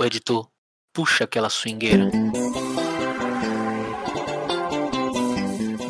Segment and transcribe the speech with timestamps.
[0.00, 0.48] O editor,
[0.94, 2.10] puxa aquela swingueira.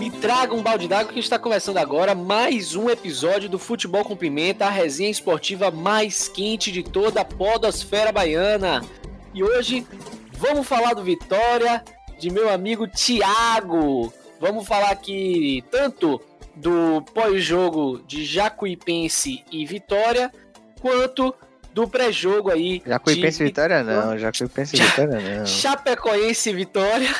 [0.00, 4.16] Me traga um balde d'água que está começando agora mais um episódio do Futebol com
[4.16, 8.84] Pimenta, a resenha esportiva mais quente de toda a podosfera baiana.
[9.32, 9.86] E hoje
[10.32, 11.84] vamos falar do Vitória,
[12.18, 14.12] de meu amigo Thiago.
[14.40, 16.20] Vamos falar aqui tanto
[16.56, 20.32] do pós-jogo de Jacuipense e Vitória,
[20.80, 21.32] quanto
[21.72, 22.82] do pré-jogo aí.
[22.86, 25.46] Jacuipense e Vitória não, Jacuipense e Vitória não.
[25.46, 27.14] Chapecoense Vitória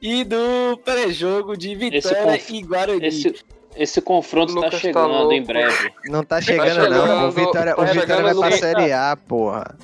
[0.00, 2.50] e do pré-jogo de Vitória conf...
[2.50, 3.06] e Guarani.
[3.06, 3.34] Esse,
[3.76, 5.32] esse confronto tá Lucas tá chegando louco.
[5.32, 5.90] em breve.
[6.06, 7.28] Não tá chegando, chegando, não.
[7.28, 9.76] O Vitória, o tá Vitória chegando vai pra Série A, porra.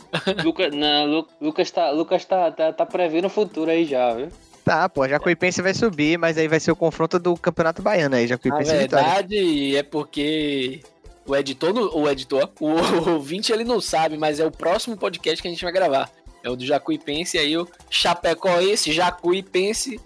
[0.45, 4.29] Luca, não, Lu- Lucas, tá, Lucas tá, tá, tá prevendo o futuro aí já, viu?
[4.65, 8.23] Tá, pô, Jacuipense vai subir, mas aí vai ser o confronto do Campeonato Baiano aí,
[8.23, 9.05] Na Jacuipense Vitória.
[9.07, 10.81] verdade, é porque
[11.27, 15.49] o editor, o editor, o ouvinte, ele não sabe, mas é o próximo podcast que
[15.49, 16.11] a gente vai gravar.
[16.43, 20.01] É o do Jacuipense, aí o Chapecoense, Jacuipense,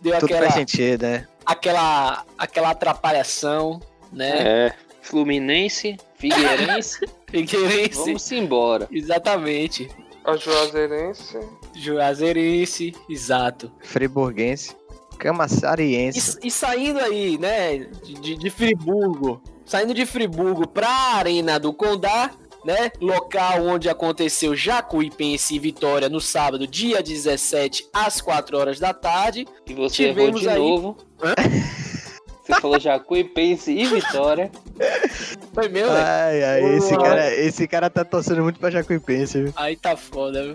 [0.00, 1.26] deu Tudo aquela, faz sentido, né?
[1.44, 3.80] aquela, aquela atrapalhação,
[4.12, 4.66] né?
[4.68, 4.74] É.
[5.00, 8.88] Fluminense, Figueirense, Figueirense, vamos embora.
[8.90, 9.88] exatamente.
[10.24, 11.38] A Juazeirense.
[11.74, 13.70] Juazeirense, exato.
[13.80, 14.74] Friburguense,
[15.18, 16.38] Camassariense.
[16.42, 21.72] E, e saindo aí, né, de, de- de Friburgo, saindo de Friburgo pra Arena do
[21.72, 22.30] Condá,
[22.64, 28.92] né, local onde aconteceu Jacuipense e Vitória no sábado, dia 17, às 4 horas da
[28.94, 29.46] tarde.
[29.66, 30.96] E você Tivemos errou de aí- novo.
[31.22, 31.34] Hã?
[32.46, 34.52] Você falou Jacuipense e Vitória.
[35.52, 35.90] Foi meu?
[35.90, 39.52] Ai, ai, esse cara, esse cara tá torcendo muito pra Jacuipense, viu?
[39.56, 40.54] Aí tá foda, viu?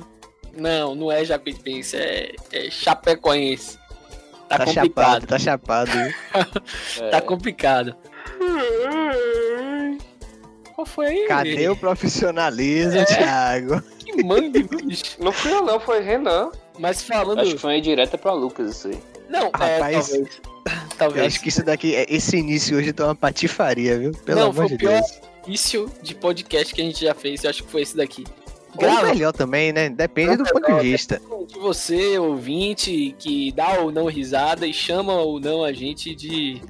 [0.55, 3.77] Não, não é Jacuipense, é, é Chapecoense.
[4.47, 6.13] Tá, Tá complicado, chapado, tá chapado, viu?
[7.05, 7.93] É, tá complicado.
[10.75, 11.27] Qual foi aí?
[11.27, 13.05] Cadê o profissionalismo, É.
[13.05, 13.81] Thiago?
[13.99, 15.15] Que mangue, bicho.
[15.19, 16.49] Não fui eu não, foi Renan.
[16.79, 17.39] Mas falando...
[17.41, 18.99] Acho que foi direta pra Lucas isso aí.
[19.29, 20.11] Não, é, Rapaz, talvez.
[20.21, 21.25] Eu Talvez.
[21.27, 24.11] acho que isso daqui, é- esse início hoje tá uma patifaria, viu?
[24.25, 25.19] Pelo Não, amor foi de o pior Deus.
[25.47, 28.23] início de podcast que a gente já fez, eu acho que foi esse daqui.
[28.73, 29.89] Ou Grava melhor também, né?
[29.89, 31.19] Depende do ponto de vista.
[31.47, 36.61] de você, ouvinte, que dá ou não risada e chama ou não a gente de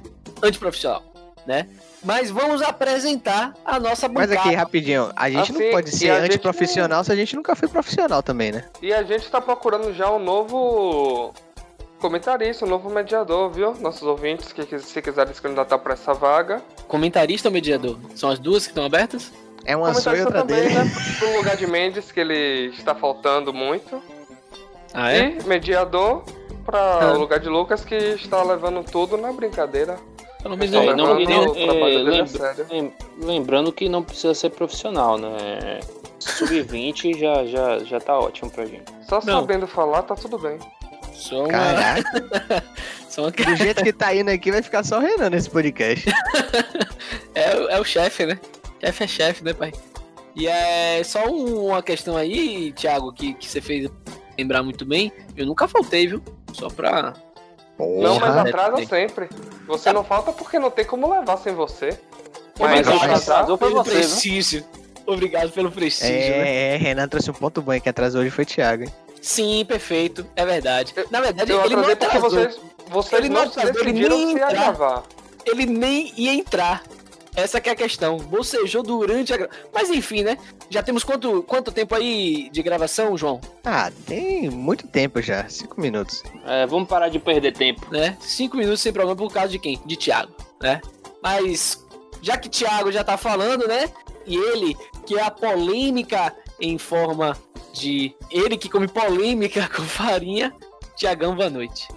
[0.42, 1.02] antiprofissional,
[1.46, 1.66] né?
[2.04, 4.48] Mas vamos apresentar a nossa Mas bancada.
[4.48, 7.36] aqui, rapidinho, a gente não Assim, pode e ser a gente antiprofissional se a gente
[7.36, 8.64] nunca foi profissional também, né?
[8.80, 11.32] E a gente tá procurando já um novo
[12.00, 13.74] comentarista, um novo mediador, viu?
[13.80, 16.60] Nossos ouvintes que se quiserem se candidatar pra essa vaga.
[16.88, 17.96] Comentarista ou mediador?
[18.16, 19.32] São as duas que estão abertas?
[19.64, 20.74] É uma sua e outra também, dele.
[20.74, 20.90] né?
[21.20, 24.02] Pro lugar de Mendes, que ele está faltando muito.
[24.92, 25.38] Ah, é?
[25.38, 26.24] E mediador
[26.66, 27.12] pra Ah.
[27.14, 29.96] o lugar de Lucas, que está levando tudo na brincadeira.
[30.42, 31.64] Pelo menos É, não, não- não, é,
[31.98, 32.56] a lembra-
[33.20, 35.80] Lembrando que não precisa ser profissional, né?
[36.18, 38.84] Sub-20 já, já, já tá ótimo pra gente.
[39.08, 39.40] Só Não.
[39.40, 40.58] sabendo falar, tá tudo bem.
[41.12, 42.64] só uma, Caraca,
[43.08, 43.30] só uma...
[43.30, 46.10] do jeito que tá indo aqui, vai ficar só o Renan nesse podcast.
[47.34, 48.38] É, o- é o chefe, né?
[48.80, 49.72] Chefe é chefe, né, pai?
[50.36, 53.90] E é só um- uma questão aí, Thiago, que, que você fez
[54.38, 55.10] lembrar muito bem.
[55.36, 56.22] Eu nunca faltei, viu?
[56.52, 57.14] Só pra.
[57.86, 58.48] Não, mas Porra.
[58.48, 58.86] atrasa tem.
[58.86, 59.28] sempre.
[59.66, 61.98] Você não falta porque não tem como levar sem você.
[62.58, 64.64] Mas Mas atrasar, atrasou pelo você, prestígio.
[65.06, 66.48] Obrigado pelo prestígio, né?
[66.48, 68.84] É, é, Renan trouxe um ponto bom, e quem atrasou hoje foi Thiago.
[69.20, 70.26] Sim, perfeito.
[70.36, 70.94] É verdade.
[71.10, 74.48] Na verdade, eu ele não porque vocês, vocês Ele não não ele nem se entrar.
[74.48, 75.02] agravar.
[75.46, 76.82] Ele nem ia entrar.
[77.34, 78.18] Essa que é a questão.
[78.18, 79.36] Bocejou durante a.
[79.38, 80.36] gra- Mas enfim, né?
[80.68, 83.40] Já temos quanto, quanto tempo aí de gravação, João?
[83.64, 86.22] Ah, tem muito tempo já, cinco minutos.
[86.46, 87.86] É, vamos parar de perder tempo.
[87.90, 88.16] né?
[88.20, 89.80] Cinco minutos sem problema por causa de quem?
[89.86, 90.80] De Thiago, né?
[91.22, 91.82] Mas
[92.20, 93.88] já que Thiago já tá falando, né?
[94.26, 94.76] E ele,
[95.06, 97.36] que é a polêmica em forma
[97.72, 98.14] de.
[98.30, 100.52] Ele que come polêmica com farinha.
[100.96, 101.88] Tiagão, boa noite.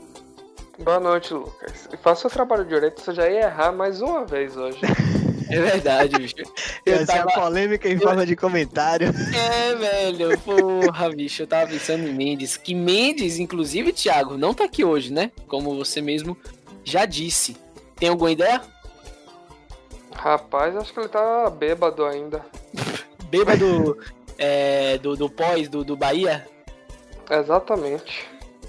[0.79, 1.88] Boa noite, Lucas.
[1.94, 4.79] E faça o trabalho direito, você já ia errar mais uma vez hoje.
[5.55, 6.35] É verdade, bicho.
[6.85, 7.41] Eu Essa é a tava...
[7.41, 9.09] polêmica em forma de comentário.
[9.33, 10.38] É, velho.
[10.39, 11.43] Porra, bicho.
[11.43, 12.57] Eu tava pensando em Mendes.
[12.57, 15.31] Que Mendes, inclusive, Thiago, não tá aqui hoje, né?
[15.47, 16.37] Como você mesmo
[16.84, 17.57] já disse.
[17.96, 18.61] Tem alguma ideia?
[20.11, 22.46] Rapaz, acho que ele tá bêbado ainda.
[23.29, 23.97] Bêbado
[24.37, 26.47] é, do, do pós do, do Bahia?
[27.29, 28.25] Exatamente.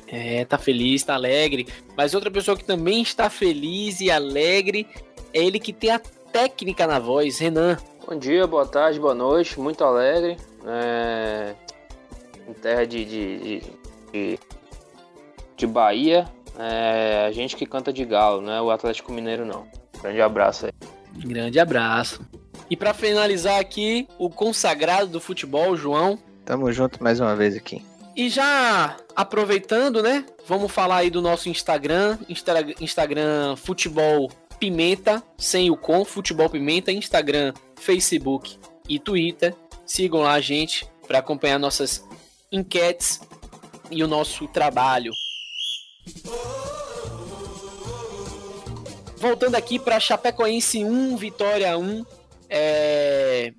[0.08, 1.66] É, tá feliz, tá alegre.
[1.96, 4.88] Mas outra pessoa que também está feliz e alegre
[5.32, 6.00] é ele que tem a
[6.36, 7.78] técnica na voz, Renan.
[8.06, 10.36] Bom dia, boa tarde, boa noite, muito alegre.
[10.66, 11.54] É,
[12.46, 13.62] Em terra de, de, de,
[14.12, 14.38] de,
[15.56, 16.28] de Bahia,
[16.58, 19.66] é, a gente que canta de galo, não é o Atlético Mineiro não.
[20.02, 20.72] Grande abraço aí.
[21.24, 22.20] Grande abraço.
[22.68, 26.18] E pra finalizar aqui, o consagrado do futebol, João.
[26.44, 27.82] Tamo junto mais uma vez aqui.
[28.14, 30.26] E já aproveitando, né?
[30.46, 36.92] Vamos falar aí do nosso Instagram, Insta Instagram Futebol Pimenta, sem o com, Futebol Pimenta,
[36.92, 38.58] Instagram, Facebook
[38.88, 39.54] e Twitter.
[39.86, 42.04] Sigam lá a gente para acompanhar nossas
[42.50, 43.20] enquetes
[43.90, 45.12] e o nosso trabalho.
[49.16, 52.04] Voltando aqui para Chapecoense 1, Vitória 1.
[52.48, 53.52] É...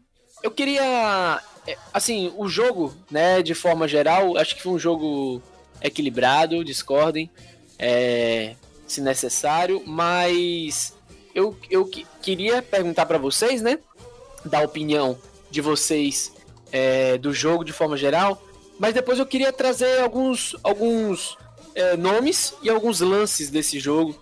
[0.44, 1.42] Eu queria.
[1.66, 5.42] é, Assim, o jogo, né, de forma geral, acho que foi um jogo
[5.82, 7.30] equilibrado, discordem,
[7.78, 8.56] é,
[8.88, 10.94] se necessário, mas
[11.36, 13.80] eu, eu que- queria perguntar para vocês, né,
[14.46, 15.18] da opinião
[15.52, 16.32] de vocês
[16.72, 18.42] é, do jogo de forma geral,
[18.80, 21.38] mas depois eu queria trazer alguns, alguns
[21.76, 24.16] é, nomes e alguns lances desse jogo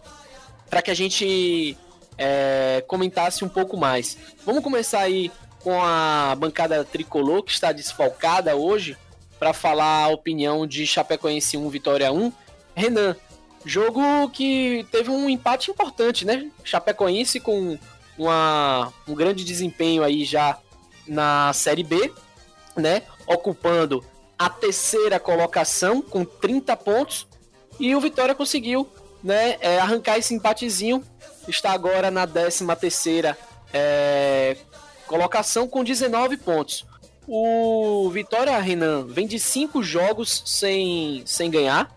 [0.70, 1.78] para que a gente
[2.18, 4.18] é, comentasse um pouco mais.
[4.46, 8.98] Vamos começar aí com a bancada tricolor que está desfalcada hoje
[9.40, 12.32] para falar a opinião de Chapecoense 1 Vitória 1.
[12.76, 13.16] Renan,
[13.66, 16.50] jogo que teve um empate importante, né?
[16.64, 17.78] Chapecoense com
[18.18, 20.58] uma, um grande desempenho aí já
[21.08, 22.14] na Série B,
[22.78, 23.02] né?
[23.28, 24.04] Ocupando
[24.38, 27.28] a terceira colocação com 30 pontos
[27.80, 28.88] e o Vitória conseguiu,
[29.24, 31.04] né, é, arrancar esse empatezinho.
[31.48, 33.38] Está agora na 13 terceira
[33.74, 34.58] é,
[35.08, 36.86] colocação com 19 pontos.
[37.28, 41.94] O Vitória Renan vem de cinco jogos sem, sem ganhar,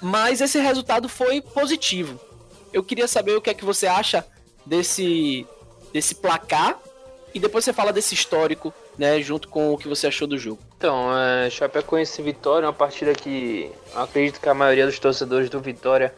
[0.00, 2.20] mas esse resultado foi positivo.
[2.72, 4.24] Eu queria saber o que é que você acha
[4.64, 5.46] desse,
[5.92, 6.78] desse placar
[7.32, 10.58] e depois você fala desse histórico, né, junto com o que você achou do jogo.
[10.78, 15.60] Então, é, Chapecoense e Vitória uma partida que acredito que a maioria dos torcedores do
[15.60, 16.14] Vitória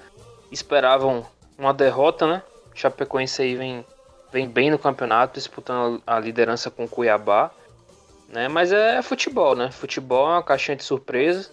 [0.50, 1.26] esperavam
[1.58, 2.42] uma derrota, né?
[2.74, 3.84] Chapecoense aí vem,
[4.32, 7.50] vem bem no campeonato, disputando a liderança com o Cuiabá,
[8.28, 8.46] né?
[8.46, 9.70] Mas é futebol, né?
[9.70, 11.50] Futebol é uma caixinha de surpresa,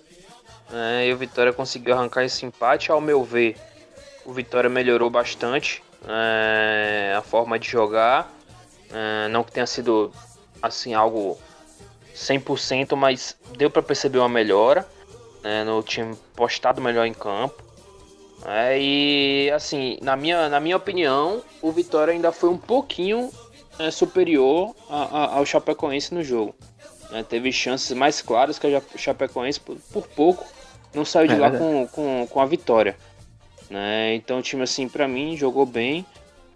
[0.69, 1.07] né?
[1.07, 3.55] E o Vitória conseguiu arrancar esse empate, ao meu ver,
[4.25, 8.31] o Vitória melhorou bastante é, a forma de jogar,
[8.91, 10.11] é, não que tenha sido
[10.61, 11.37] assim algo
[12.15, 14.87] 100%, mas deu para perceber uma melhora
[15.43, 17.63] né, no time postado melhor em campo.
[18.45, 23.31] É, e assim, na minha, na minha opinião, o Vitória ainda foi um pouquinho
[23.79, 26.55] é, superior a- a- ao Chapecoense no jogo.
[27.11, 27.23] Né.
[27.27, 30.45] teve chances mais claras que a Chapecoense, por, por pouco,
[30.93, 32.97] não saiu de É lá com, com, com a vitória.
[33.69, 34.15] né.
[34.15, 36.05] Então o time, assim, para mim, jogou bem,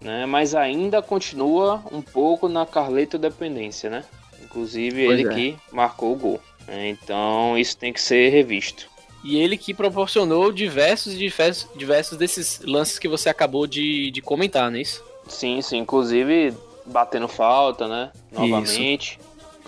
[0.00, 4.04] né, mas ainda continua um pouco na Carleto dependência, né?
[4.42, 5.34] Inclusive Pois ele é.
[5.34, 6.40] que marcou o gol.
[6.66, 6.88] né.
[6.88, 8.88] Então isso tem que ser revisto.
[9.22, 14.70] E ele que proporcionou diversos, diversos, diversos desses lances que você acabou de, de comentar,
[14.70, 15.04] não é isso?
[15.28, 16.54] Sim, sim, inclusive
[16.86, 18.10] batendo falta, né?
[18.32, 19.20] Novamente.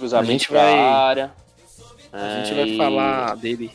[0.02, 1.32] Cruzamento A gente vai- área.
[2.12, 3.70] A É, gente vai e- falar dele.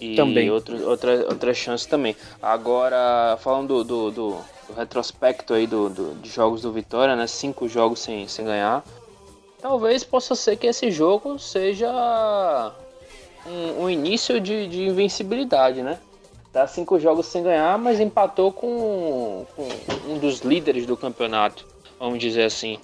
[0.00, 0.50] e também.
[0.50, 2.16] Outro, outra, outra chance também.
[2.40, 4.38] Agora, falando do, do, do-
[4.68, 7.26] do retrospecto aí do, do- de jogos do Vitória, né?
[7.26, 8.82] Cinco jogos sem, sem ganhar.
[9.60, 12.72] Talvez possa ser que esse jogo seja
[13.46, 15.98] um, um início de, de invencibilidade, né?
[16.50, 19.68] Dá cinco jogos sem ganhar, mas empatou com, com
[20.10, 21.66] um dos líderes do campeonato,
[22.00, 22.78] vamos dizer assim.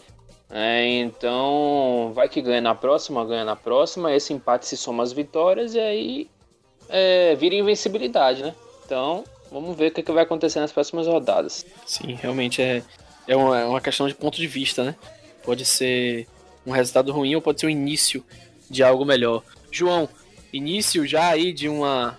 [0.50, 4.14] É, então, vai que ganha na próxima, ganha na próxima.
[4.14, 6.30] Esse empate se soma às vitórias e aí
[6.88, 8.54] é, vira invencibilidade, né?
[8.84, 11.66] Então, vamos ver o que, que vai acontecer nas próximas rodadas.
[11.86, 12.82] Sim, realmente é,
[13.26, 14.96] é, uma, é uma questão de ponto de vista, né?
[15.42, 16.26] Pode ser
[16.66, 18.24] um resultado ruim ou pode ser o início
[18.70, 19.42] de algo melhor.
[19.70, 20.08] João,
[20.52, 22.18] início já aí de uma,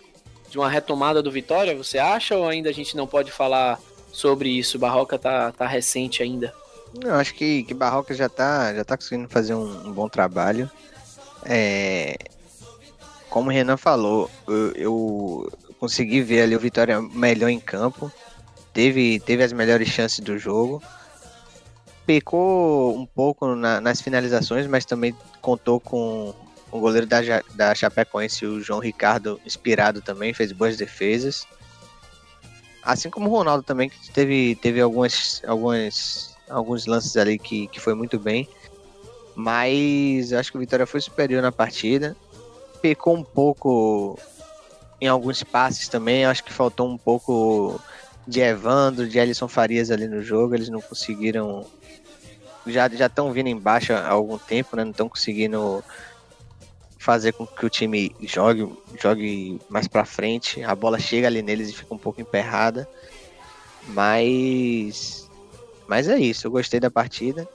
[0.49, 2.37] de uma retomada do Vitória, você acha?
[2.37, 3.79] Ou ainda a gente não pode falar
[4.11, 4.77] sobre isso?
[4.77, 6.53] Barroca tá, tá recente ainda.
[6.93, 10.69] Eu acho que, que Barroca já tá, já tá conseguindo fazer um, um bom trabalho.
[11.43, 12.15] É,
[13.29, 18.11] como o Renan falou, eu, eu consegui ver ali o Vitória melhor em campo.
[18.73, 20.81] Teve, teve as melhores chances do jogo.
[22.05, 26.33] Pecou um pouco na- nas finalizações, mas também contou com
[26.71, 27.19] o goleiro da,
[27.53, 31.45] da Chapecoense, o João Ricardo, inspirado também, fez boas defesas.
[32.81, 37.79] Assim como o Ronaldo também, que teve, teve algumas, algumas, alguns lances ali que, que
[37.79, 38.47] foi muito bem.
[39.35, 42.15] Mas acho que o Vitória foi superior na partida.
[42.81, 44.19] Pecou um pouco
[44.99, 46.25] em alguns passes também.
[46.25, 47.79] Acho que faltou um pouco
[48.27, 50.55] de Evandro, de Alisson Farias ali no jogo.
[50.55, 51.65] Eles não conseguiram.
[52.67, 54.83] Já estão vindo embaixo há algum tempo, né?
[54.83, 55.83] Não estão conseguindo
[56.97, 58.69] fazer com que o time jogue,
[59.01, 60.61] jogue mais pra frente.
[60.63, 62.87] A bola chega ali neles e fica um pouco emperrada.
[63.87, 65.18] Mas.
[65.89, 67.49] Mas é isso, eu gostei da partida.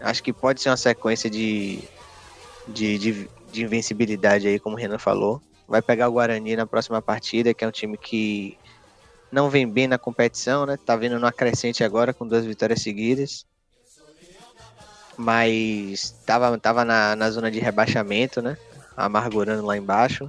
[0.00, 1.78] Acho que pode ser uma sequência de,
[2.66, 5.40] de, de, de invencibilidade aí, como o Renan falou.
[5.68, 8.58] Vai pegar o Guarani na próxima partida, que é um time que
[9.30, 10.76] não vem bem na competição, né?
[10.76, 13.46] Tá vindo numa crescente agora com duas vitórias seguidas.
[15.16, 18.58] Mas tava, tava na, na zona de rebaixamento, né?
[18.96, 20.28] Amargurando lá embaixo.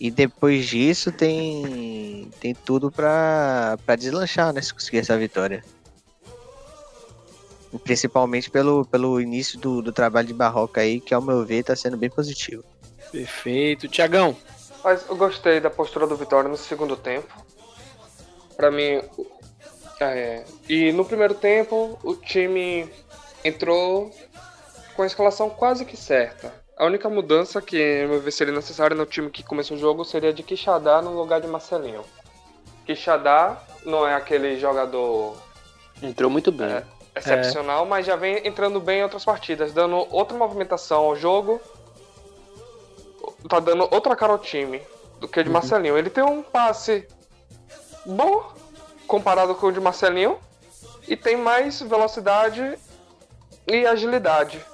[0.00, 4.62] E depois disso tem, tem tudo para deslanchar, né?
[4.62, 5.62] Se conseguir essa vitória.
[7.78, 11.74] Principalmente pelo, pelo início do, do trabalho de Barroca aí, que ao meu ver está
[11.76, 12.64] sendo bem positivo.
[13.10, 13.88] Perfeito.
[13.88, 14.36] Tiagão.
[14.82, 17.34] Mas eu gostei da postura do Vitória no segundo tempo.
[18.56, 19.02] Para mim.
[20.00, 22.88] É, e no primeiro tempo, o time
[23.42, 24.12] entrou
[24.94, 26.52] com a escalação quase que certa.
[26.76, 30.32] A única mudança que eu ver seria necessária no time que começou o jogo seria
[30.32, 32.04] de Quixadá no lugar de Marcelinho.
[32.84, 35.36] Quixadá não é aquele jogador.
[36.02, 36.68] Entrou muito bem.
[36.68, 36.84] É,
[37.16, 37.88] excepcional, é.
[37.88, 41.60] mas já vem entrando bem em outras partidas, dando outra movimentação ao jogo.
[43.48, 44.82] Tá dando outra cara ao time
[45.20, 45.54] do que o de uhum.
[45.54, 45.96] Marcelinho.
[45.96, 47.06] Ele tem um passe
[48.04, 48.52] bom
[49.06, 50.38] comparado com o de Marcelinho
[51.08, 52.78] e tem mais velocidade
[53.66, 54.64] e agilidade.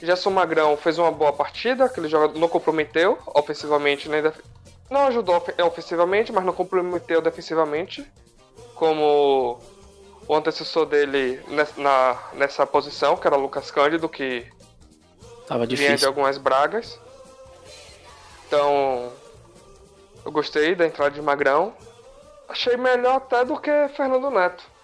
[0.00, 4.38] Gerson Magrão fez uma boa partida, aquele jogador não comprometeu ofensivamente nem def...
[4.88, 8.08] não ajudou ofensivamente, mas não comprometeu defensivamente,
[8.76, 9.58] como
[10.28, 11.42] o antecessor dele
[11.76, 14.46] na, nessa posição, que era Lucas Cândido, que
[15.46, 17.00] Tava vinha de algumas bragas.
[18.46, 19.10] Então,
[20.24, 21.74] eu gostei da entrada de Magrão.
[22.48, 24.78] Achei melhor até do que Fernando Neto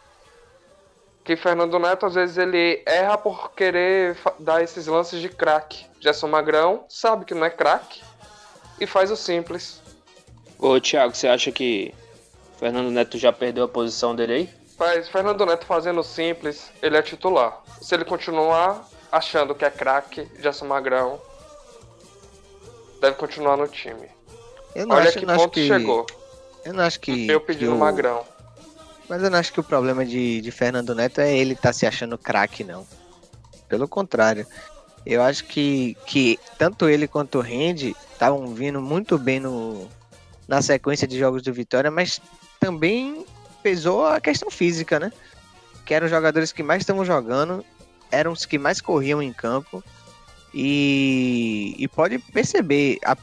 [1.25, 5.87] que Fernando Neto às vezes ele erra por querer dar esses lances de craque.
[5.99, 8.03] Gerson Magrão sabe que não é craque
[8.79, 9.83] e faz o simples.
[10.59, 11.95] Ô Thiago, você acha que
[12.59, 14.64] Fernando Neto já perdeu a posição dele aí?
[14.85, 17.63] Mas Fernando Neto fazendo simples, ele é titular.
[17.81, 21.19] Se ele continuar achando que é craque, Gerson Magrão
[23.01, 24.07] deve continuar no time.
[24.77, 25.67] Olha acho, que ponto que...
[25.67, 26.07] chegou.
[26.67, 27.27] Eu não acho que.
[27.27, 28.27] Eu pedi no Magrão.
[29.09, 31.73] Mas eu não acho que o problema de, de Fernando Neto é ele estar tá
[31.73, 32.87] se achando craque, não.
[33.67, 34.47] Pelo contrário.
[35.07, 39.89] Eu acho que, que tanto ele quanto o Randy estavam vindo muito bem no,
[40.47, 42.21] na sequência de jogos do Vitória, mas
[42.61, 43.25] também
[43.65, 45.11] pesou a questão física, né?
[45.87, 47.65] Que eram os jogadores que mais estavam jogando,
[48.13, 49.83] eram os que mais corriam em campo.
[50.53, 53.17] E, e pode perceber, a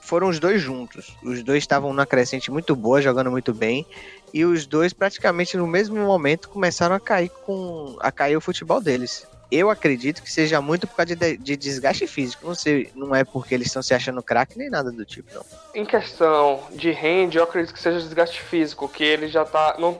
[0.00, 1.14] foram os dois juntos.
[1.22, 3.86] Os dois estavam numa crescente muito boa, jogando muito bem
[4.32, 8.80] e os dois praticamente no mesmo momento começaram a cair com a cair o futebol
[8.80, 9.26] deles.
[9.50, 12.46] Eu acredito que seja muito por causa de, de desgaste físico.
[12.46, 15.44] Não sei, não é porque eles estão se achando craque nem nada do tipo, não.
[15.74, 19.76] Em questão de rende, eu acredito que seja desgaste físico, que ele já tá.
[19.78, 19.98] Não,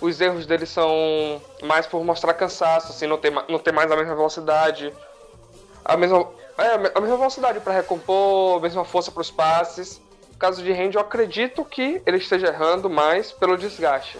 [0.00, 3.96] os erros dele são mais por mostrar cansaço, assim, não ter, não ter mais a
[3.96, 4.92] mesma velocidade.
[5.84, 10.00] A mesma, é, a mesma velocidade para recompor, a mesma força para os passes
[10.38, 14.18] caso de Randy, eu acredito que ele esteja errando mais pelo desgaste.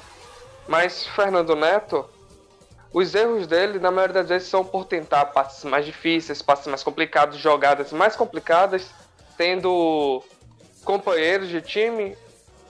[0.66, 2.08] Mas Fernando Neto,
[2.98, 6.82] os erros dele, na maioria das vezes, são por tentar passes mais difíceis, passes mais
[6.82, 8.86] complicados, jogadas mais complicadas,
[9.36, 10.24] tendo
[10.82, 12.16] companheiros de time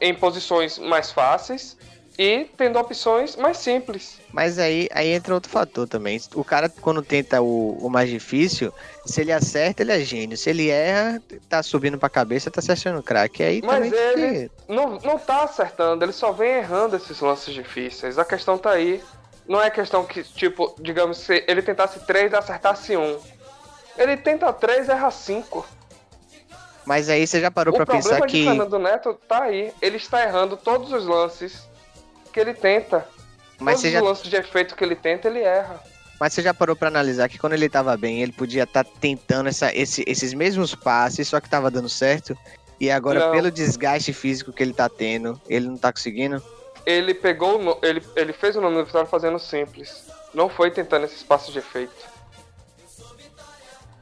[0.00, 1.76] em posições mais fáceis
[2.18, 4.18] e tendo opções mais simples.
[4.32, 6.20] Mas aí, aí entra outro fator também.
[6.34, 8.72] O cara, quando tenta o, o mais difícil,
[9.04, 10.36] se ele acerta, ele é gênio.
[10.36, 13.44] Se ele erra, tá subindo pra cabeça, tá se achando craque.
[13.44, 18.18] Aí Mas ele não, não tá acertando, ele só vem errando esses lances difíceis.
[18.18, 19.00] A questão tá aí.
[19.48, 23.18] Não é questão que, tipo, digamos, se ele tentasse três e acertasse um.
[23.96, 25.66] Ele tenta três erra cinco.
[26.84, 28.16] Mas aí você já parou para pensar que.
[28.16, 29.72] O problema de Fernando Neto tá aí.
[29.80, 31.68] Ele está errando todos os lances
[32.32, 33.06] que ele tenta.
[33.58, 34.00] Mas Todos já...
[34.00, 35.80] os lances de efeito que ele tenta, ele erra.
[36.20, 38.90] Mas você já parou para analisar que quando ele tava bem, ele podia estar tá
[39.00, 42.36] tentando essa, esse, esses mesmos passes, só que tava dando certo?
[42.80, 43.32] E agora, não.
[43.32, 46.42] pelo desgaste físico que ele tá tendo, ele não tá conseguindo?
[46.86, 50.06] Ele pegou, ele, ele fez o nome do Vitória fazendo simples.
[50.32, 52.16] Não foi tentando esses passos de efeito.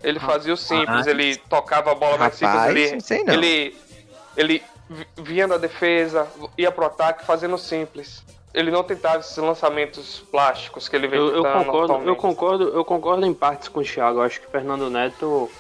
[0.03, 3.33] Ele fazia o simples, ah, ele tocava a bola mais simples, ele, sei não.
[3.33, 3.75] ele,
[4.37, 4.63] ele
[5.17, 8.23] vinha da defesa, ia pro ataque fazendo simples.
[8.53, 12.85] Ele não tentava esses lançamentos plásticos que ele vem eu, eu concordo, eu concordo, eu
[12.85, 14.19] concordo em partes com o Thiago.
[14.19, 15.51] Eu acho que o Fernando Neto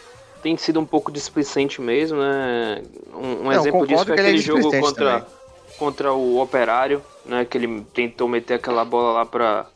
[0.43, 2.83] tem sido um pouco displicente mesmo, né?
[3.14, 5.26] Um, um não, exemplo disso foi aquele é jogo contra,
[5.78, 7.45] contra o Operário, né?
[7.45, 9.66] Que ele tentou meter aquela bola lá pra.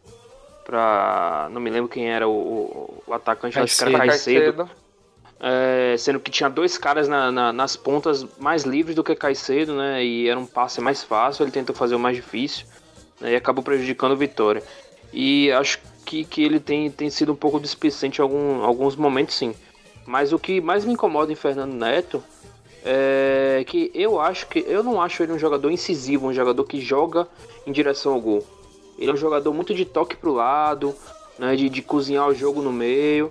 [0.65, 4.71] pra não me lembro quem era o, o atacante, acho que era Caicedo.
[5.41, 9.75] É, sendo que tinha dois caras na, na, nas pontas mais livres do que Caicedo,
[9.75, 10.05] né?
[10.05, 12.67] E era um passe mais fácil, ele tentou fazer o mais difícil
[13.21, 14.63] né, e acabou prejudicando o Vitória.
[15.13, 19.37] E acho que, que ele tem, tem sido um pouco displicente em algum, alguns momentos,
[19.37, 19.55] sim.
[20.05, 22.23] Mas o que mais me incomoda em Fernando Neto
[22.91, 26.81] é que eu acho que eu não acho ele um jogador incisivo, um jogador que
[26.81, 27.29] joga
[27.67, 28.47] em direção ao gol.
[28.99, 30.95] Ele é um jogador muito de toque pro lado,
[31.39, 33.31] né, de, de cozinhar o jogo no meio.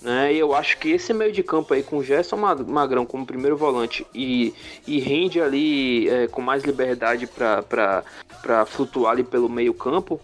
[0.00, 3.26] Né, e eu acho que esse meio de campo aí com o Gerson Magrão como
[3.26, 4.52] primeiro volante e,
[4.86, 10.20] e rende ali é, com mais liberdade para flutuar ali pelo meio campo,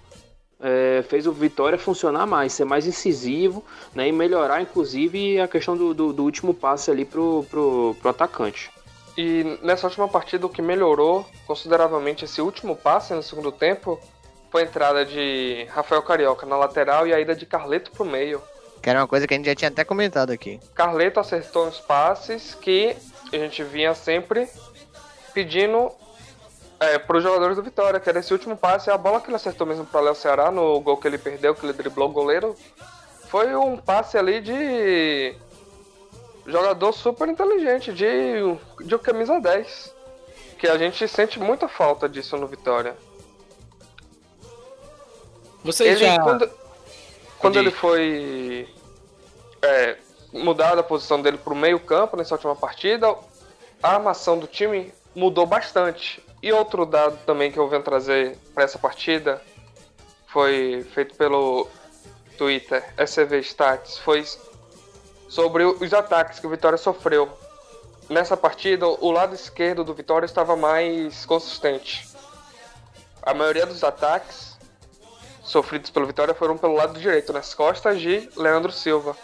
[0.60, 5.76] é, fez o Vitória funcionar mais, ser mais incisivo né, e melhorar, inclusive, a questão
[5.76, 8.70] do, do, do, último passe ali pro, pro, pro atacante.
[9.16, 14.00] E nessa última partida, o que melhorou consideravelmente esse último passe no segundo tempo
[14.50, 18.40] foi a entrada de Rafael Carioca na lateral e a ida de Carleto pro meio.
[18.80, 20.60] Que era uma coisa que a gente já tinha até comentado aqui.
[20.74, 22.96] Carleto acertou uns passes que
[23.32, 24.48] a gente vinha sempre
[25.34, 25.90] pedindo
[26.80, 29.36] é, para os jogadores do Vitória, que era esse último passe, a bola que ele
[29.36, 32.54] acertou mesmo para Léo Ceará no gol que ele perdeu, que ele driblou o goleiro,
[33.28, 35.34] foi um passe ali de
[36.46, 39.94] jogador super inteligente, de, de camisa 10.
[40.58, 42.96] Que a gente sente muita falta disso no Vitória.
[45.62, 46.18] Você ele, já...
[46.20, 46.50] Quando,
[47.38, 48.68] quando ele foi
[49.62, 49.96] é,
[50.32, 53.14] mudado a posição dele para o meio campo nessa última partida,
[53.82, 56.24] a armação do time mudou bastante.
[56.42, 59.42] E outro dado também que eu venho trazer para essa partida
[60.26, 61.68] foi feito pelo
[62.36, 64.24] Twitter, SV Stats, foi
[65.28, 67.28] sobre os ataques que o Vitória sofreu.
[68.08, 72.08] Nessa partida, o lado esquerdo do Vitória estava mais consistente.
[73.22, 74.56] A maioria dos ataques
[75.42, 79.16] sofridos pelo Vitória foram pelo lado direito, nas costas de Leandro Silva,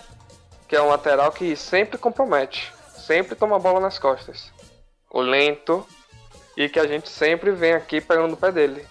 [0.67, 4.53] que é um lateral que sempre compromete, sempre toma a bola nas costas.
[5.11, 5.87] O lento,
[6.57, 8.85] e que a gente sempre vem aqui pegando no pé dele.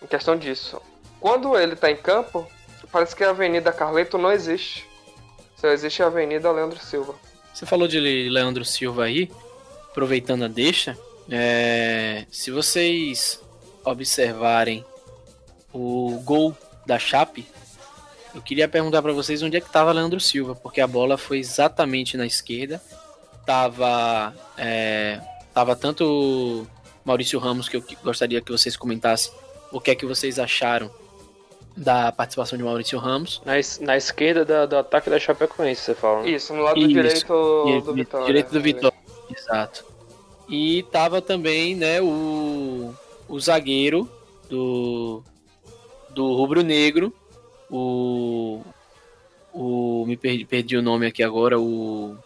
[0.00, 0.80] Em questão disso.
[1.20, 2.50] Quando ele tá em campo,
[2.90, 4.88] parece que a Avenida Carleto não existe.
[5.56, 7.14] Só existe a Avenida Leandro Silva.
[7.52, 9.30] Você falou de Leandro Silva aí,
[9.90, 10.98] aproveitando a deixa.
[11.30, 12.26] É...
[12.30, 13.40] Se vocês
[13.84, 14.84] observarem
[15.72, 17.46] o gol da Chape,
[18.34, 21.38] eu queria perguntar para vocês onde é que estava Leandro Silva, porque a bola foi
[21.38, 22.82] exatamente na esquerda.
[23.44, 25.20] Tava é,
[25.54, 26.66] Tava tanto
[27.04, 29.32] Maurício Ramos, que eu gostaria que vocês comentassem
[29.70, 30.90] o que é que vocês acharam
[31.76, 33.40] da participação de Maurício Ramos.
[33.44, 36.22] Na, na esquerda da, do ataque da Chapecoense, você fala.
[36.22, 36.30] Né?
[36.30, 36.88] Isso, no lado Isso.
[36.88, 38.26] direito do Vitória.
[38.26, 38.98] Direito do Vitória,
[39.30, 39.84] exato.
[40.48, 42.94] E tava também, né, o,
[43.28, 44.10] o zagueiro
[44.50, 45.22] do,
[46.10, 47.12] do Rubro Negro,
[47.70, 48.60] o,
[49.52, 52.16] o me perdi, perdi o nome aqui agora, o,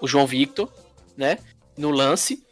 [0.00, 0.68] o João Victor,
[1.16, 1.38] né?
[1.78, 2.42] No lance.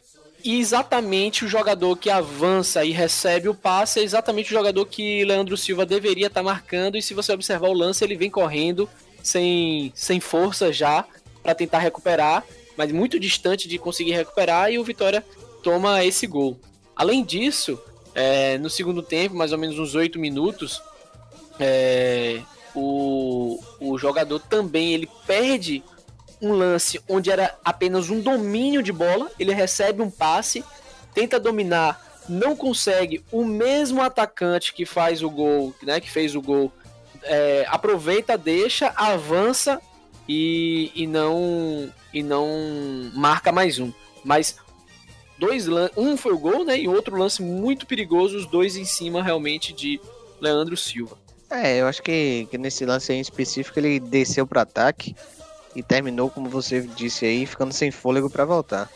[0.43, 5.25] E exatamente o jogador que avança e recebe o passe é exatamente o jogador que
[5.25, 6.97] Leandro Silva deveria estar tá marcando.
[6.97, 8.89] E se você observar o lance, ele vem correndo
[9.21, 11.05] sem, sem força já
[11.43, 12.45] para tentar recuperar,
[12.77, 14.71] mas muito distante de conseguir recuperar.
[14.71, 15.23] E o Vitória
[15.61, 16.57] toma esse gol.
[16.95, 17.79] Além disso,
[18.15, 20.81] é, no segundo tempo, mais ou menos uns oito minutos,
[21.59, 22.41] é,
[22.73, 25.83] o, o jogador também ele perde
[26.41, 30.63] um lance onde era apenas um domínio de bola, ele recebe um passe,
[31.13, 33.23] tenta dominar, não consegue.
[33.31, 36.71] O mesmo atacante que faz o gol, né, que fez o gol,
[37.23, 39.81] é, aproveita, deixa, avança
[40.27, 43.91] e, e não e não marca mais um.
[44.23, 44.57] Mas
[45.37, 49.23] dois um foi o gol, né, e outro lance muito perigoso, os dois em cima
[49.23, 49.99] realmente de
[50.39, 51.17] Leandro Silva.
[51.49, 55.15] É, eu acho que, que nesse lance em específico ele desceu para ataque
[55.77, 58.89] e terminou, como você disse aí, ficando sem fôlego para voltar.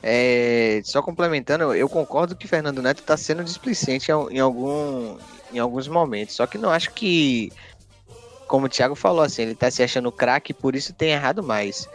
[0.00, 5.18] É, só complementando, eu concordo que Fernando Neto está sendo displicente em, algum,
[5.52, 6.36] em alguns momentos.
[6.36, 7.50] Só que não acho que,
[8.46, 11.88] como o Thiago falou, assim, ele está se achando craque, por isso tem errado mais.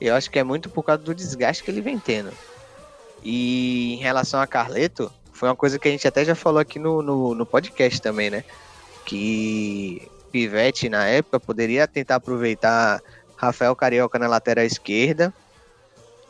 [0.00, 2.30] Eu acho que é muito por causa do desgaste que ele vem tendo.
[3.24, 6.78] E em relação a Carleto, foi uma coisa que a gente até já falou aqui
[6.78, 8.44] no, no, no podcast também, né?
[9.04, 13.02] Que Pivete na época poderia tentar aproveitar
[13.36, 15.32] Rafael Carioca na lateral esquerda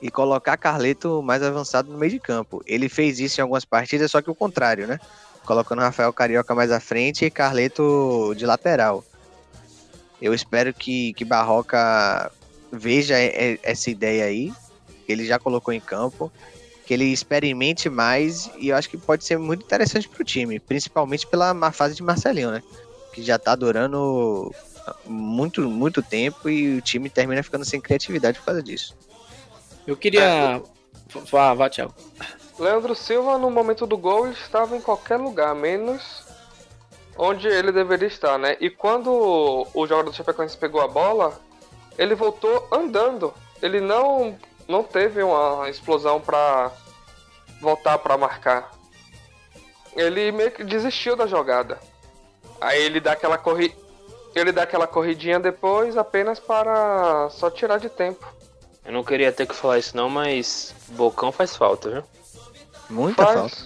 [0.00, 2.62] e colocar Carleto mais avançado no meio de campo.
[2.66, 4.98] Ele fez isso em algumas partidas, só que o contrário, né?
[5.44, 9.04] Colocando Rafael Carioca mais à frente e Carleto de lateral.
[10.20, 12.30] Eu espero que, que Barroca
[12.72, 13.16] veja
[13.62, 14.52] essa ideia aí,
[15.04, 16.32] que ele já colocou em campo,
[16.84, 20.58] que ele experimente mais e eu acho que pode ser muito interessante para o time,
[20.58, 22.62] principalmente pela má fase de Marcelinho, né?
[23.12, 24.52] Que já está durando
[25.04, 28.96] muito, muito tempo e o time termina ficando sem criatividade por causa disso.
[29.86, 30.22] Eu queria.
[30.22, 30.62] É,
[31.30, 31.94] vá, vá, Thiago.
[32.58, 36.24] Leandro Silva, no momento do gol, estava em qualquer lugar, menos
[37.18, 38.56] onde ele deveria estar, né?
[38.60, 39.10] E quando
[39.72, 41.40] o jogador do Chapecoense pegou a bola,
[41.98, 43.32] ele voltou andando.
[43.62, 46.72] Ele não não teve uma explosão para
[47.60, 48.72] voltar para marcar.
[49.94, 51.78] Ele meio que desistiu da jogada.
[52.60, 53.74] Aí ele dá aquela corri...
[54.38, 58.26] ele dá aquela corridinha depois apenas para só tirar de tempo.
[58.84, 62.02] Eu não queria ter que falar isso não, mas Bocão faz falta, viu?
[62.88, 63.34] Muita Faz.
[63.40, 63.56] falta.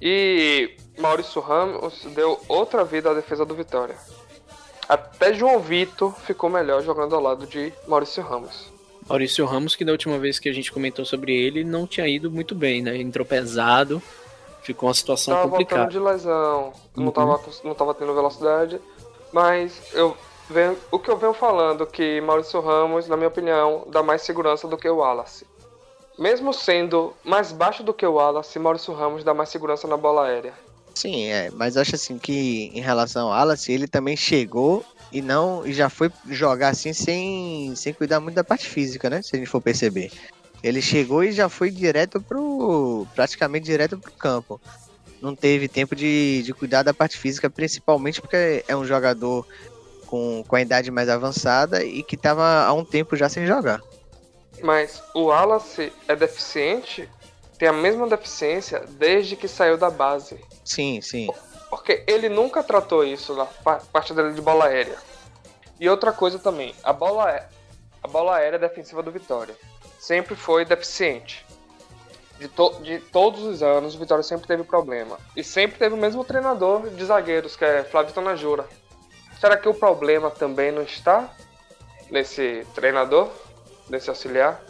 [0.00, 3.96] E Maurício Ramos deu outra vida à defesa do Vitória.
[4.88, 8.72] Até João Vitor ficou melhor jogando ao lado de Maurício Ramos.
[9.06, 12.30] Maurício Ramos, que da última vez que a gente comentou sobre ele, não tinha ido
[12.30, 12.96] muito bem, né?
[12.96, 14.02] Entrou pesado,
[14.62, 15.82] ficou uma situação Tava complicada.
[15.82, 17.04] voltando de lesão, Uhum.
[17.04, 18.80] não, tava, não tava tendo velocidade,
[19.32, 20.16] mas eu
[20.48, 24.66] venho, o que eu venho falando que Maurício Ramos, na minha opinião, dá mais segurança
[24.66, 25.46] do que o Wallace.
[26.18, 30.26] Mesmo sendo mais baixo do que o Wallace, Maurício Ramos dá mais segurança na bola
[30.26, 30.52] aérea.
[30.94, 35.66] Sim, é, mas acho assim que em relação ao Wallace, ele também chegou e não
[35.66, 39.22] e já foi jogar assim sem, sem cuidar muito da parte física, né?
[39.22, 40.10] Se a gente for perceber.
[40.62, 43.06] Ele chegou e já foi direto pro.
[43.14, 44.60] praticamente direto pro campo.
[45.20, 49.46] Não teve tempo de, de cuidar da parte física, principalmente porque é um jogador
[50.06, 53.80] com, com a idade mais avançada e que tava há um tempo já sem jogar.
[54.62, 57.08] Mas o Wallace é deficiente,
[57.58, 60.38] tem a mesma deficiência desde que saiu da base.
[60.64, 61.28] Sim, sim.
[61.68, 64.98] Porque ele nunca tratou isso na pa- parte dele de bola aérea.
[65.78, 67.48] E outra coisa também, a bola, aé-
[68.02, 69.54] a bola aérea defensiva do Vitória
[69.98, 71.46] sempre foi deficiente.
[72.40, 75.18] De, to- de todos os anos, o Vitória sempre teve problema.
[75.36, 78.64] E sempre teve o mesmo treinador de zagueiros, que é Flávio Tonajura.
[79.38, 81.30] Será que o problema também não está
[82.10, 83.30] nesse treinador,
[83.88, 84.60] nesse auxiliar?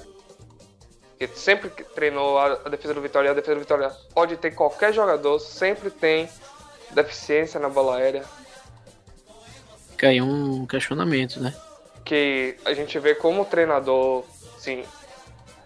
[1.18, 4.50] Que sempre treinou a, a defesa do Vitória, e a defesa do Vitória pode ter
[4.50, 6.28] qualquer jogador, sempre tem
[6.90, 8.24] deficiência na bola aérea,
[9.90, 11.54] Fica aí um questionamento, né?
[12.06, 14.24] que a gente vê como o treinador,
[14.56, 14.82] assim,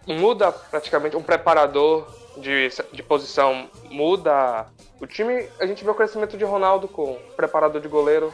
[0.07, 4.67] muda praticamente, um preparador de, de posição muda
[5.01, 5.49] o time.
[5.59, 8.33] A gente vê o crescimento de Ronaldo com preparador de goleiro.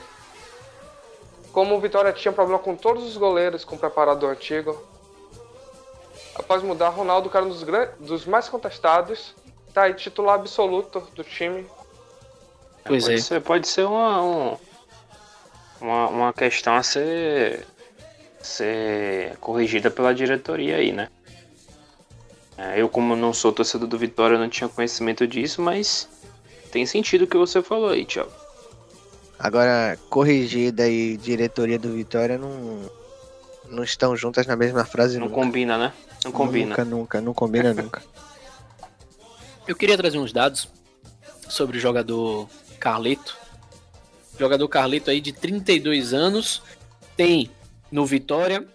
[1.52, 4.80] Como o Vitória tinha problema com todos os goleiros com o preparador antigo.
[6.35, 9.35] Após mudar, Ronaldo, cara, um dos, gran- dos mais contestados,
[9.74, 11.66] tá aí titular absoluto do time.
[12.85, 13.20] Pois pode é.
[13.20, 14.56] Ser, pode ser uma, um-
[15.80, 17.66] uma, uma questão a ser,
[18.40, 21.09] ser corrigida pela diretoria aí, né?
[22.61, 26.07] É, Eu, como não sou torcedor do Vitória, não tinha conhecimento disso, mas
[26.70, 28.31] tem sentido o que você falou aí, Thiago.
[29.38, 32.90] Agora, corrigida e diretoria do Vitória não,
[33.70, 35.40] não estão juntas na mesma frase Não nunca.
[35.40, 35.92] combina, né?
[36.23, 36.68] Não combina.
[36.68, 38.03] Nunca, nunca, não combina nunca.
[39.66, 40.68] Eu queria trazer uns dados
[41.49, 42.46] sobre o jogador
[42.79, 43.38] Carleto.
[44.35, 46.62] O jogador Carleto aí de 32 anos
[47.16, 47.51] tem
[47.90, 48.66] no Vitória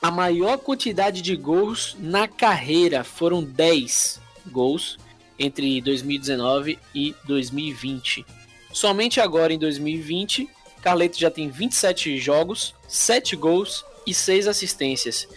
[0.00, 3.04] a maior quantidade de gols na carreira.
[3.04, 4.98] Foram 10 gols
[5.38, 8.24] entre 2019 e 2020.
[8.72, 10.48] Somente agora em 2020,
[10.80, 15.28] Carleto já tem 27 jogos, 7 gols e 6 assistências.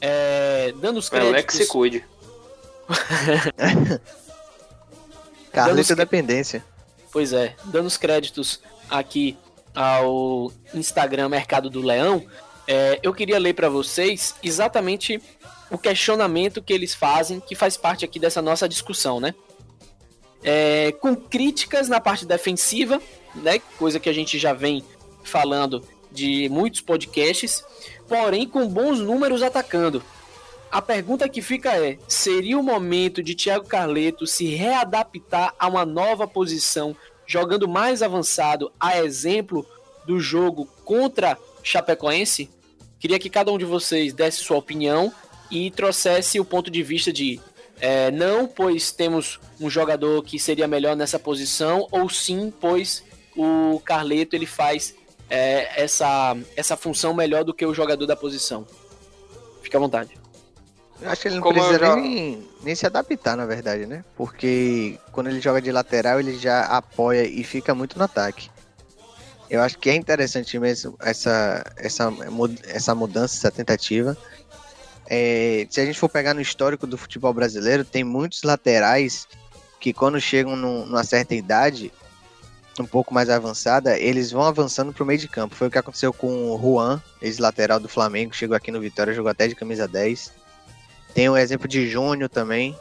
[0.00, 1.56] É, dando os créditos...
[1.56, 2.04] se cuide.
[5.52, 6.64] Carlito que- dependência.
[7.12, 9.36] Pois é, dando os créditos aqui
[9.74, 12.26] ao Instagram Mercado do Leão,
[12.66, 15.20] é, eu queria ler para vocês exatamente
[15.70, 19.34] o questionamento que eles fazem, que faz parte aqui dessa nossa discussão, né?
[20.42, 23.00] É, com críticas na parte defensiva,
[23.34, 23.60] né?
[23.78, 24.84] Coisa que a gente já vem
[25.22, 27.64] falando de muitos podcasts,
[28.08, 30.02] porém com bons números atacando.
[30.70, 35.84] A pergunta que fica é: seria o momento de Thiago Carleto se readaptar a uma
[35.84, 36.96] nova posição,
[37.26, 39.66] jogando mais avançado, a exemplo
[40.06, 42.48] do jogo contra Chapecoense?
[43.00, 45.12] Queria que cada um de vocês desse sua opinião
[45.50, 47.40] e trouxesse o ponto de vista de
[47.80, 53.02] é, não, pois temos um jogador que seria melhor nessa posição, ou sim, pois
[53.36, 54.94] o Carleto ele faz
[55.28, 58.64] é, essa, essa função melhor do que o jogador da posição.
[59.62, 60.16] Fique à vontade.
[61.02, 64.04] Eu acho que ele não Como precisa já- nem, nem se adaptar, na verdade, né?
[64.16, 68.48] Porque quando ele joga de lateral, ele já apoia e fica muito no ataque.
[69.50, 72.12] Eu acho que é interessante mesmo essa, essa,
[72.66, 74.16] essa mudança, essa tentativa.
[75.06, 79.28] É, se a gente for pegar no histórico do futebol brasileiro, tem muitos laterais
[79.78, 81.92] que quando chegam num- numa certa idade,
[82.80, 85.54] um pouco mais avançada, eles vão avançando pro meio de campo.
[85.54, 89.30] Foi o que aconteceu com o Juan, ex-lateral do Flamengo, chegou aqui no Vitória, jogou
[89.30, 90.32] até de camisa 10.
[91.12, 92.76] Tem o exemplo de Júnior também,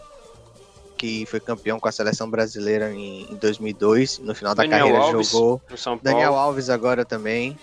[1.04, 4.20] que foi campeão com a seleção brasileira em, em 2002.
[4.20, 5.30] No final da Daniel carreira Alves.
[5.32, 5.62] jogou.
[6.02, 7.60] Daniel Alves agora também.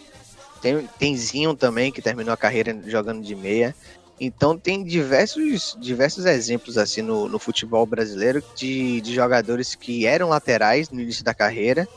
[0.61, 3.75] Tem, tem Zinho também, que terminou a carreira jogando de meia.
[4.21, 10.29] Então tem diversos, diversos exemplos assim no, no futebol brasileiro de, de jogadores que eram
[10.29, 11.89] laterais no início da carreira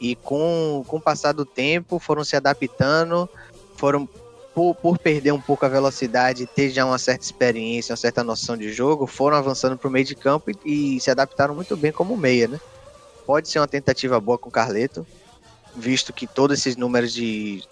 [0.00, 3.28] e com, com o passar do tempo foram se adaptando,
[3.76, 4.08] foram
[4.54, 8.56] por, por perder um pouco a velocidade, ter já uma certa experiência, uma certa noção
[8.56, 11.92] de jogo, foram avançando para o meio de campo e, e, se adaptaram muito bem
[11.92, 12.60] como meia, né?
[13.26, 15.06] Pode ser uma tentativa boa com o Carleto,
[15.76, 17.62] visto que todos esses números de,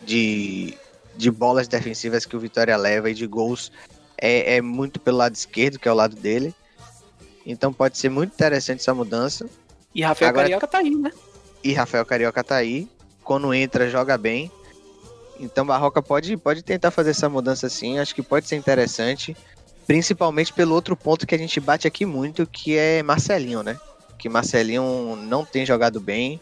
[0.00, 0.74] de,
[1.16, 3.70] de bolas defensivas que o Vitória leva e de gols
[4.18, 6.54] é, é muito pelo lado esquerdo, que é o lado dele.
[7.44, 9.48] Então pode ser muito interessante essa mudança.
[9.94, 11.12] E Rafael Agora, Carioca tá aí, né?
[11.62, 12.88] E Rafael Carioca tá aí.
[13.22, 14.50] Quando entra, joga bem.
[15.38, 19.36] Então Barroca pode, pode tentar fazer essa mudança sim, acho que pode ser interessante.
[19.86, 23.78] Principalmente pelo outro ponto que a gente bate aqui muito, que é Marcelinho, né?
[24.18, 26.40] Que Marcelinho não tem jogado bem,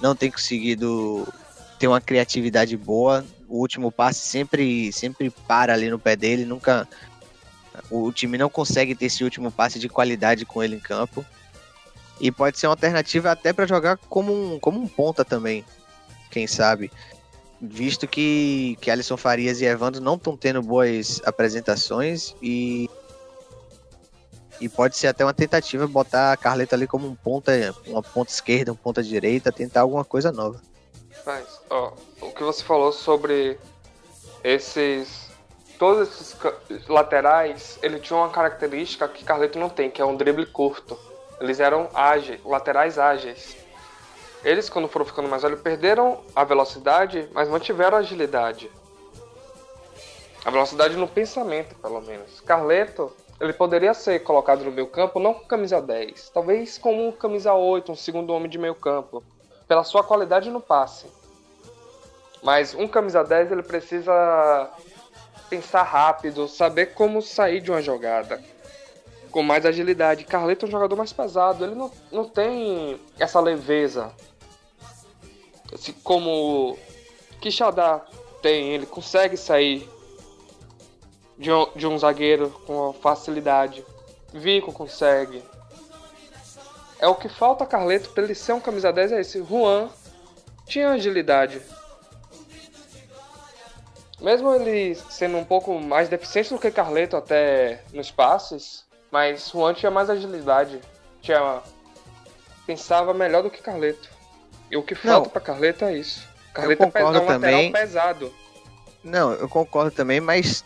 [0.00, 1.26] não tem conseguido
[1.78, 3.24] ter uma criatividade boa.
[3.48, 6.86] O último passe sempre, sempre para ali no pé dele, nunca.
[7.90, 11.24] O time não consegue ter esse último passe de qualidade com ele em campo.
[12.20, 15.64] E pode ser uma alternativa até para jogar como um, como um ponta também.
[16.30, 16.90] Quem sabe?
[17.60, 22.88] Visto que, que Alisson Farias e Evandro não estão tendo boas apresentações e
[24.60, 27.52] e pode ser até uma tentativa botar a Carleta ali como um ponta,
[27.86, 30.60] uma ponta esquerda, um ponta direita, tentar alguma coisa nova.
[31.26, 33.58] Mas, ó, o que você falou sobre
[34.42, 35.24] esses
[35.78, 36.36] todos esses
[36.88, 40.98] laterais, ele tinha uma característica que Carleto não tem, que é um drible curto.
[41.40, 43.56] Eles eram ágeis, laterais ágeis.
[44.44, 48.70] Eles, quando foram ficando mais velhos, perderam a velocidade, mas mantiveram a agilidade.
[50.44, 52.42] A velocidade no pensamento, pelo menos.
[52.42, 57.10] Carleto, ele poderia ser colocado no meio campo não com camisa 10, talvez como um
[57.10, 59.24] camisa 8, um segundo homem de meio campo,
[59.66, 61.06] pela sua qualidade no passe.
[62.42, 64.70] Mas um camisa 10 ele precisa
[65.48, 68.42] pensar rápido, saber como sair de uma jogada
[69.30, 70.24] com mais agilidade.
[70.24, 74.12] Carleto é um jogador mais pesado, ele não, não tem essa leveza
[75.74, 76.78] assim, como
[77.40, 78.06] Quixadá
[78.40, 79.88] tem, ele consegue sair
[81.36, 83.84] de um, de um zagueiro com facilidade.
[84.32, 85.42] Vico consegue.
[86.98, 89.42] É o que falta a Carleto para ele ser um camisa 10 é esse.
[89.42, 89.88] Juan
[90.66, 91.60] tinha agilidade.
[94.20, 99.74] Mesmo ele sendo um pouco mais deficiente do que Carleto até nos passes, mas Juan
[99.74, 100.80] tinha mais agilidade.
[101.20, 101.62] Tinha
[102.66, 104.13] pensava melhor do que Carleto.
[104.74, 106.26] E o que falta para Carleta é isso.
[106.52, 107.70] Carleta eu concordo é um também.
[107.70, 108.34] pesado.
[109.04, 110.64] Não, eu concordo também, mas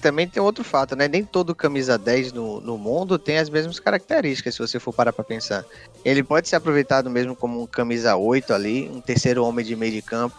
[0.00, 1.08] também tem outro fato, né?
[1.08, 5.12] Nem todo camisa 10 no, no mundo tem as mesmas características, se você for parar
[5.12, 5.64] pra pensar.
[6.04, 9.90] Ele pode ser aproveitado mesmo como um camisa 8 ali, um terceiro homem de meio
[9.90, 10.38] de campo.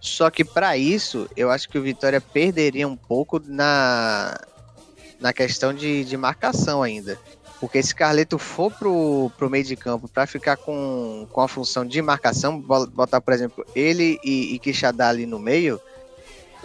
[0.00, 4.36] Só que para isso, eu acho que o Vitória perderia um pouco na,
[5.20, 7.16] na questão de, de marcação ainda.
[7.60, 11.84] Porque se Carleto for pro, pro meio de campo para ficar com, com a função
[11.84, 15.78] de marcação, botar, por exemplo, ele e, e Quixadá ali no meio,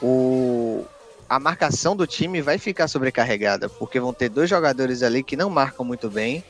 [0.01, 0.86] o,
[1.27, 5.49] a marcação do time vai ficar sobrecarregada, porque vão ter dois jogadores ali que não
[5.49, 6.41] marcam muito bem.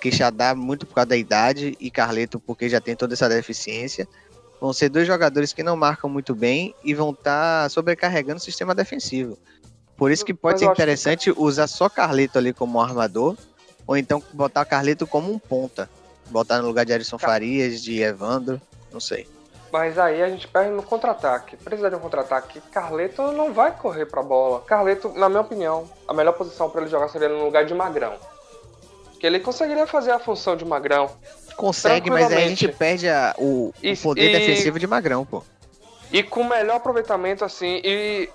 [0.00, 4.08] Quixadá muito por causa da idade e Carleto porque já tem toda essa deficiência.
[4.58, 8.42] Vão ser dois jogadores que não marcam muito bem e vão estar tá sobrecarregando o
[8.42, 9.36] sistema defensivo.
[9.96, 11.40] Por isso que pode ser interessante que...
[11.40, 13.36] usar só Carleto ali como armador,
[13.86, 15.88] ou então botar Carleto como um ponta.
[16.26, 17.26] Botar no lugar de Alisson tá.
[17.26, 18.60] Farias, de Evandro,
[18.92, 19.26] não sei.
[19.72, 21.56] Mas aí a gente perde no contra-ataque.
[21.56, 22.60] Precisa de um contra-ataque.
[22.72, 24.60] Carleto não vai correr pra bola.
[24.62, 28.14] Carleto, na minha opinião, a melhor posição para ele jogar seria no lugar de Magrão.
[29.20, 31.10] Que ele conseguiria fazer a função de Magrão.
[31.56, 35.42] Consegue, mas aí a gente perde a, o, o poder e, defensivo de Magrão, pô.
[36.12, 38.28] E com melhor aproveitamento, assim, e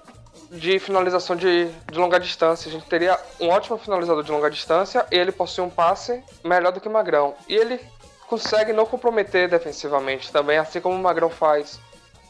[0.52, 2.68] de finalização de, de longa distância.
[2.68, 6.74] A gente teria um ótimo finalizador de longa distância e ele possui um passe melhor
[6.74, 7.34] do que o Magrão.
[7.48, 7.80] E ele
[8.28, 11.80] consegue não comprometer defensivamente também, assim como o Magrão faz.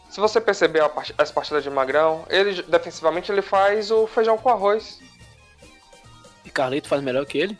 [0.10, 0.84] Se você perceber
[1.17, 4.99] as partidas de Magrão, ele defensivamente ele faz o feijão com arroz.
[6.45, 7.57] E Carleto faz melhor que ele?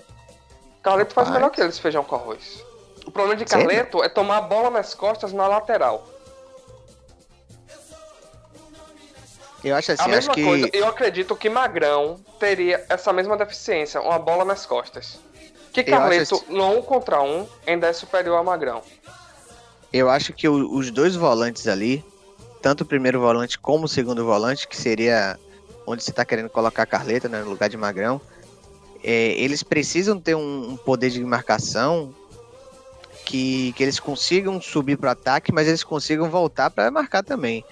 [0.84, 2.64] Carleto faz melhor que ele esse feijão com arroz.
[3.06, 4.04] O problema de Carleto Sério?
[4.04, 6.08] é tomar a bola nas costas na lateral.
[9.64, 10.78] Eu acho assim, a mesma acho coisa, que...
[10.78, 15.20] eu acredito que Magrão teria essa mesma deficiência, uma bola nas costas.
[15.72, 16.54] Que Carleto, assim...
[16.54, 18.82] no um contra um, ainda é superior a Magrão.
[19.94, 22.04] Eu acho que o, os dois volantes ali,
[22.62, 25.38] tanto o primeiro volante como o segundo volante, que seria
[25.86, 28.22] onde você está querendo colocar a Carleta, né, no lugar de Magrão,
[29.04, 32.14] é, eles precisam ter um, um, poder de marcação
[33.26, 37.66] que, que eles consigam subir para o ataque, mas eles consigam voltar para marcar também.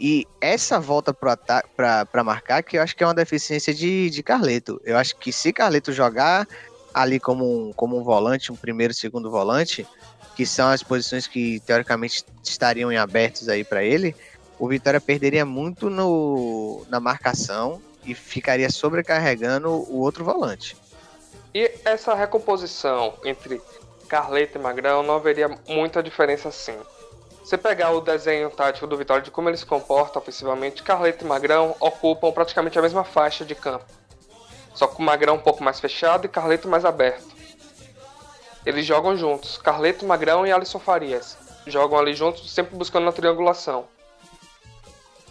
[0.00, 4.80] E essa volta para marcar, que eu acho que é uma deficiência de, de Carleto.
[4.82, 6.48] Eu acho que se Carleto jogar
[6.94, 9.86] ali como um, como um volante, um primeiro, segundo volante,
[10.34, 14.16] que são as posições que teoricamente estariam em abertos aí para ele,
[14.58, 20.78] o Vitória perderia muito no, na marcação e ficaria sobrecarregando o outro volante.
[21.54, 23.60] E essa recomposição entre
[24.08, 26.76] Carleto e Magrão não haveria muita diferença assim.
[27.42, 31.28] Você pegar o desenho tático do Vitória de como ele se comporta ofensivamente, Carleto e
[31.28, 33.86] Magrão ocupam praticamente a mesma faixa de campo.
[34.74, 37.34] Só que o Magrão um pouco mais fechado e Carleto mais aberto.
[38.64, 41.36] Eles jogam juntos, Carleto, Magrão e Alisson Farias.
[41.66, 43.88] Jogam ali juntos, sempre buscando a triangulação.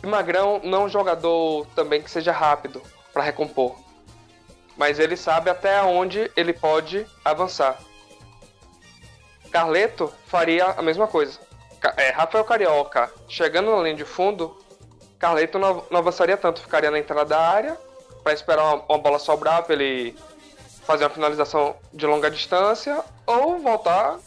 [0.03, 2.81] E Magrão não é um jogador também que seja rápido
[3.13, 3.75] para recompor.
[4.75, 7.79] Mas ele sabe até onde ele pode avançar.
[9.51, 11.48] Carleto faria a mesma coisa
[11.97, 14.57] é, Rafael Carioca chegando na linha de fundo,
[15.17, 17.77] Carleto não, não avançaria tanto, ficaria na entrada da área
[18.23, 20.15] para esperar uma, uma, bola sobrar para ele
[20.85, 24.17] fazer uma finalização de longa distância ou voltar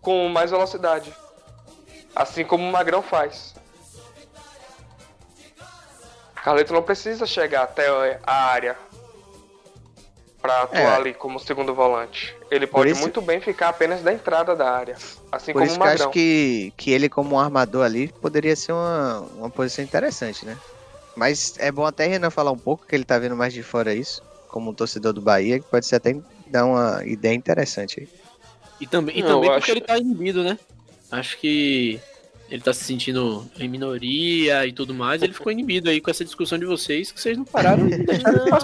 [0.00, 1.14] com mais velocidade,
[2.14, 3.54] assim como o Magrão faz.
[6.42, 8.76] Carleto não precisa chegar até a área
[10.40, 10.96] para atuar é.
[10.96, 12.34] ali como segundo volante.
[12.50, 13.00] Ele pode isso...
[13.00, 14.96] muito bem ficar apenas da entrada da área,
[15.30, 15.96] assim Por como isso o Magrão.
[15.96, 20.44] Que acho que, que ele como um armador ali poderia ser uma, uma posição interessante,
[20.44, 20.56] né?
[21.14, 23.94] Mas é bom até Renan falar um pouco, que ele tá vendo mais de fora
[23.94, 28.08] isso, como um torcedor do Bahia, que pode ser até dar uma ideia interessante aí.
[28.80, 29.72] E também, e Não, também porque acho...
[29.72, 30.58] ele tá inibido, né?
[31.10, 32.00] Acho que
[32.50, 36.24] ele tá se sentindo em minoria e tudo mais, ele ficou inibido aí com essa
[36.24, 37.98] discussão de vocês, que vocês não pararam de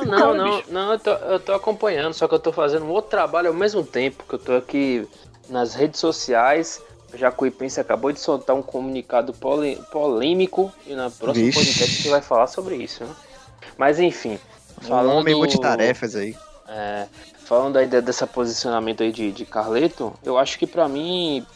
[0.04, 2.90] Não, não, não, não, eu tô, eu tô acompanhando, só que eu tô fazendo um
[2.90, 5.06] outro trabalho ao mesmo tempo, que eu tô aqui
[5.48, 6.82] nas redes sociais.
[7.14, 11.58] O Jacuipense acabou de soltar um comunicado polêmico e na próxima Vixe.
[11.58, 13.14] podcast a gente vai falar sobre isso, né?
[13.78, 14.38] Mas enfim.
[14.82, 16.36] Falando, um homem multitarefas aí.
[16.68, 17.06] É,
[17.44, 21.46] falando aí dessa posicionamento aí de, de Carleto, eu acho que para mim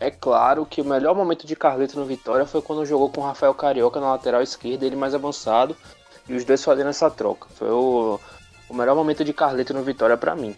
[0.00, 3.24] é claro que o melhor momento de Carleto no Vitória foi quando jogou com o
[3.24, 5.76] Rafael Carioca na lateral esquerda, ele mais avançado,
[6.28, 7.48] e os dois fazendo essa troca.
[7.56, 8.20] Foi o,
[8.68, 10.54] o melhor momento de Carleto no Vitória para mim.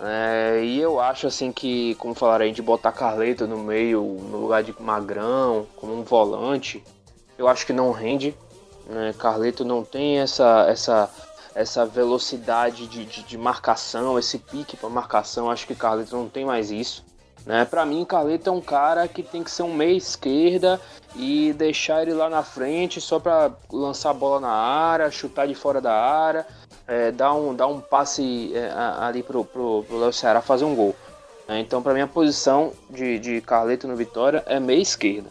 [0.00, 4.38] É, e eu acho assim que, como falaram aí, de botar Carleto no meio, no
[4.38, 6.82] lugar de Magrão, como um volante,
[7.38, 8.34] eu acho que não rende.
[8.86, 9.14] Né?
[9.16, 11.08] Carleto não tem essa, essa,
[11.54, 15.48] essa velocidade de, de, de marcação, esse pique para marcação.
[15.48, 17.04] Acho que Carleto não tem mais isso.
[17.44, 17.64] Né?
[17.64, 20.80] Para mim, Carleto é um cara que tem que ser um meia esquerda
[21.16, 25.54] e deixar ele lá na frente só para lançar a bola na área, chutar de
[25.54, 26.46] fora da área,
[26.86, 30.74] é, dar, um, dar um passe é, ali pro, pro, pro Léo Ceará fazer um
[30.74, 30.94] gol.
[31.48, 31.60] Né?
[31.60, 35.28] Então, para mim, a posição de, de Carleto no Vitória é meia esquerda.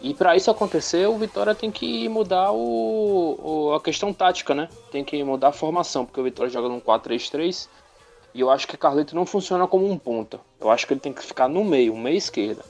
[0.00, 4.68] E para isso acontecer, o Vitória tem que mudar o, o, a questão tática, né?
[4.92, 7.68] Tem que mudar a formação, porque o Vitória joga num 4-3-3
[8.38, 10.38] e eu acho que Carleto não funciona como um ponta.
[10.60, 12.64] Eu acho que ele tem que ficar no meio, meio esquerda.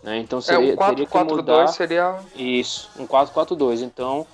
[0.00, 0.18] Né?
[0.18, 1.64] Então seria, é, um 4, teria que 4, mudar...
[1.64, 2.18] 2 seria...
[2.36, 3.82] Isso, um 4-4-2.
[3.82, 4.24] Então,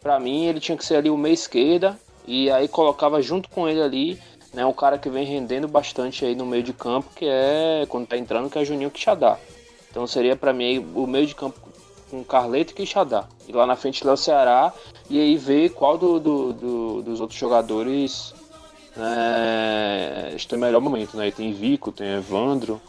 [0.00, 1.98] para mim, ele tinha que ser ali o meio esquerda.
[2.24, 4.22] E aí colocava junto com ele ali
[4.54, 8.06] né, o cara que vem rendendo bastante aí no meio de campo, que é, quando
[8.06, 9.40] tá entrando, que é Juninho Quixadá.
[9.90, 11.58] Então seria para mim o meio de campo
[12.08, 13.24] com Carleto e Quixadá.
[13.48, 14.72] E lá na frente lá o Ceará.
[15.10, 18.32] E aí ver qual do, do, do, dos outros jogadores
[18.98, 21.30] é, este é o melhor momento, né?
[21.30, 22.80] tem Vico, tem Evandro.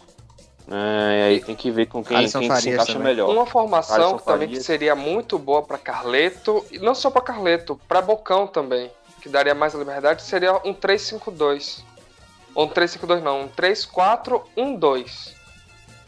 [0.72, 3.04] É, e aí tem que ver com quem, quem se encaixa também.
[3.04, 3.30] melhor.
[3.30, 7.80] Uma formação que também que seria muito boa para Carleto, e não só para Carleto,
[7.88, 8.92] para Bocão também,
[9.22, 11.84] que daria mais liberdade, seria um 3-5-2.
[12.54, 15.34] Ou um 3-5-2 não, um 3-4-1-2.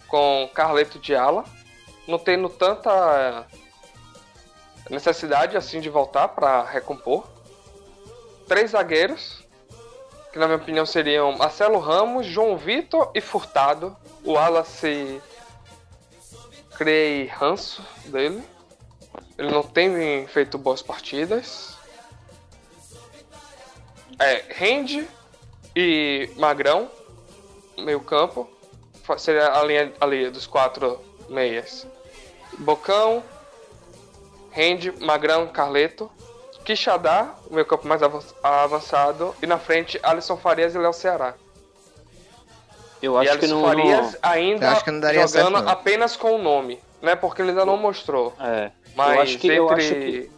[0.08, 1.46] Com Carleto de ala,
[2.08, 3.48] não tendo tanta
[4.90, 7.26] necessidade assim de voltar para recompor.
[8.48, 9.41] Três zagueiros,
[10.32, 13.96] que na minha opinião seriam Marcelo Ramos, João Vitor e Furtado.
[14.24, 15.22] O Wallace
[16.78, 18.42] criei ranço dele.
[19.38, 21.76] Ele não tem feito boas partidas.
[24.20, 25.08] É, Rende
[25.76, 26.90] e Magrão,
[27.78, 28.50] meio campo.
[29.18, 31.86] Seria a linha ali dos quatro meias.
[32.60, 33.24] Bocão,
[34.52, 36.10] Rende, Magrão, Carleto.
[36.64, 38.02] Quixadá, o meu campo mais
[38.44, 41.34] avançado, e na frente Alisson Farias e Léo Ceará.
[43.02, 47.16] Eu acho e que não, Farias ainda jogando certo, apenas com o nome, né?
[47.16, 48.34] Porque ele ainda não mostrou.
[48.40, 48.72] É.
[48.96, 50.32] Mas eu acho que, entre eu acho que,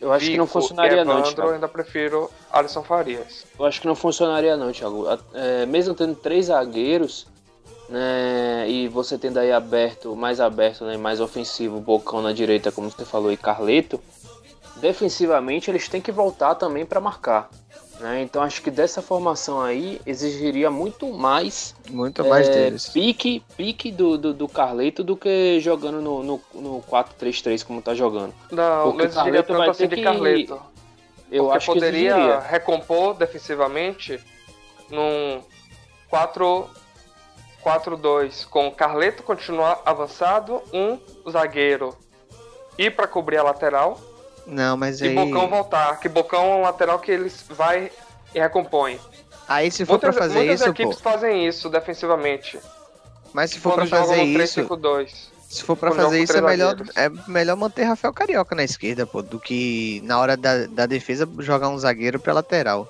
[0.00, 1.48] eu acho Vico que não funcionaria Evandro, não, Thiago.
[1.48, 3.44] Eu ainda prefiro Alisson Farias.
[3.58, 5.06] Eu acho que não funcionaria não, Thiago.
[5.34, 7.26] É, mesmo tendo três zagueiros,
[7.88, 8.66] né?
[8.68, 10.96] E você tendo aí aberto, mais aberto, né?
[10.96, 14.00] Mais ofensivo, Bocão na direita, como você falou, e Carleto.
[14.80, 17.48] Defensivamente eles têm que voltar também para marcar.
[18.00, 18.22] Né?
[18.22, 22.88] Então acho que dessa formação aí exigiria muito mais muito mais é, deles.
[22.88, 27.94] pique, pique do, do, do Carleto do que jogando no, no, no 4-3-3 como tá
[27.94, 28.32] jogando.
[28.50, 30.62] Não, Porque não exigiria Carleto tanto vai assim ter de que- Carleto.
[31.30, 32.40] Eu porque acho que poderia exigiria.
[32.40, 34.18] recompor defensivamente
[34.90, 35.42] num
[36.08, 36.68] 4
[37.62, 40.98] 4-2, com o Carleto continuar avançado, um
[41.30, 41.94] zagueiro
[42.78, 44.00] ir para cobrir a lateral
[44.50, 45.14] Não, mas e aí.
[45.14, 45.98] Bocão voltar.
[46.00, 47.90] Que Bocão é um lateral que eles vai
[48.34, 48.98] e recompõe.
[49.48, 51.02] Aí se for Muitas, pra fazer muitas isso, equipes pô.
[51.10, 52.58] fazem isso defensivamente.
[53.32, 54.60] Mas se for pra Quando fazer isso.
[54.62, 55.08] 3-5-2.
[55.48, 56.96] Se for pra quando fazer isso, é melhor, zagueiros.
[56.96, 61.28] é melhor manter Rafael Carioca na esquerda, pô, do que na hora da, da defesa
[61.40, 62.86] jogar um zagueiro pra lateral.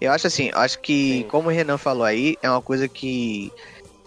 [0.00, 1.28] Eu acho assim, eu acho que, Sim.
[1.28, 3.52] como o Renan falou aí, é uma coisa que,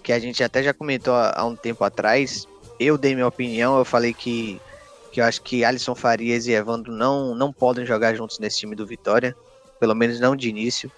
[0.03, 2.45] que a gente até já comentou há, há um tempo atrás.
[2.77, 4.59] Eu dei minha opinião, eu falei que,
[5.11, 8.75] que eu acho que Alisson Farias e Evandro não, não podem jogar juntos nesse time
[8.75, 9.35] do Vitória,
[9.79, 10.91] pelo menos não de início.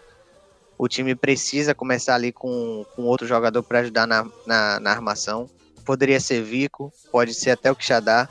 [0.77, 5.49] O time precisa começar ali com, com outro jogador para ajudar na, na, na armação.
[5.83, 8.29] Poderia ser Vico, pode ser até o Quixadá,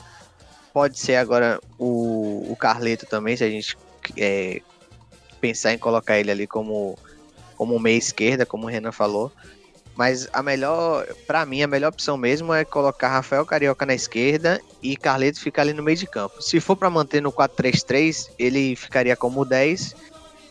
[0.73, 3.77] pode ser agora o, o Carleto também, se a gente
[4.17, 4.61] é,
[5.41, 6.97] pensar em colocar ele ali como,
[7.55, 9.31] como meia esquerda, como o Renan falou.
[9.95, 14.59] Mas a melhor, pra mim, a melhor opção mesmo é colocar Rafael Carioca na esquerda
[14.81, 16.41] e Carleto ficar ali no meio de campo.
[16.41, 19.95] Se for pra manter no 4-3-3, ele ficaria como 10.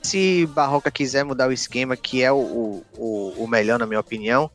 [0.00, 3.98] Se Barroca quiser mudar o esquema, que é o, o, o- o melhor, na minha
[4.00, 4.48] opinião,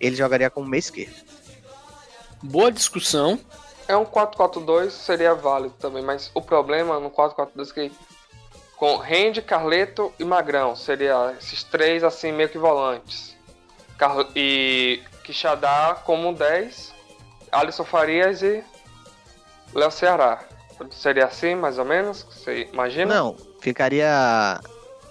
[0.00, 1.14] ele jogaria como meia esquerda.
[2.42, 3.38] Boa discussão.
[3.88, 7.92] É um 4-4-2, seria válido também, mas o problema no 4-4-2 é que
[8.76, 13.35] com Rende, Carleto e Magrão, seria esses três assim meio que volantes.
[13.98, 16.92] Car- e Quixadá como 10,
[17.50, 18.62] Alisson Farias e
[19.74, 20.44] Léo Ceará.
[20.90, 22.26] Seria assim, mais ou menos?
[22.30, 23.14] Você imagina?
[23.14, 24.60] Não, ficaria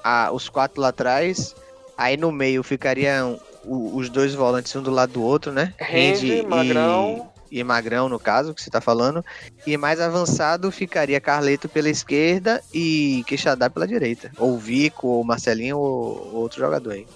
[0.03, 1.55] a- os quatro lá atrás,
[1.97, 5.73] aí no meio ficariam os dois volantes um do lado do outro, né?
[5.79, 7.31] Rende, e- Magrão.
[7.49, 9.25] e Magrão, no caso, que você tá falando.
[9.65, 14.31] E mais avançado ficaria Carleto pela esquerda e Queixadá pela direita.
[14.37, 17.07] Ou Vico, ou Marcelinho, ou, ou outro jogador aí.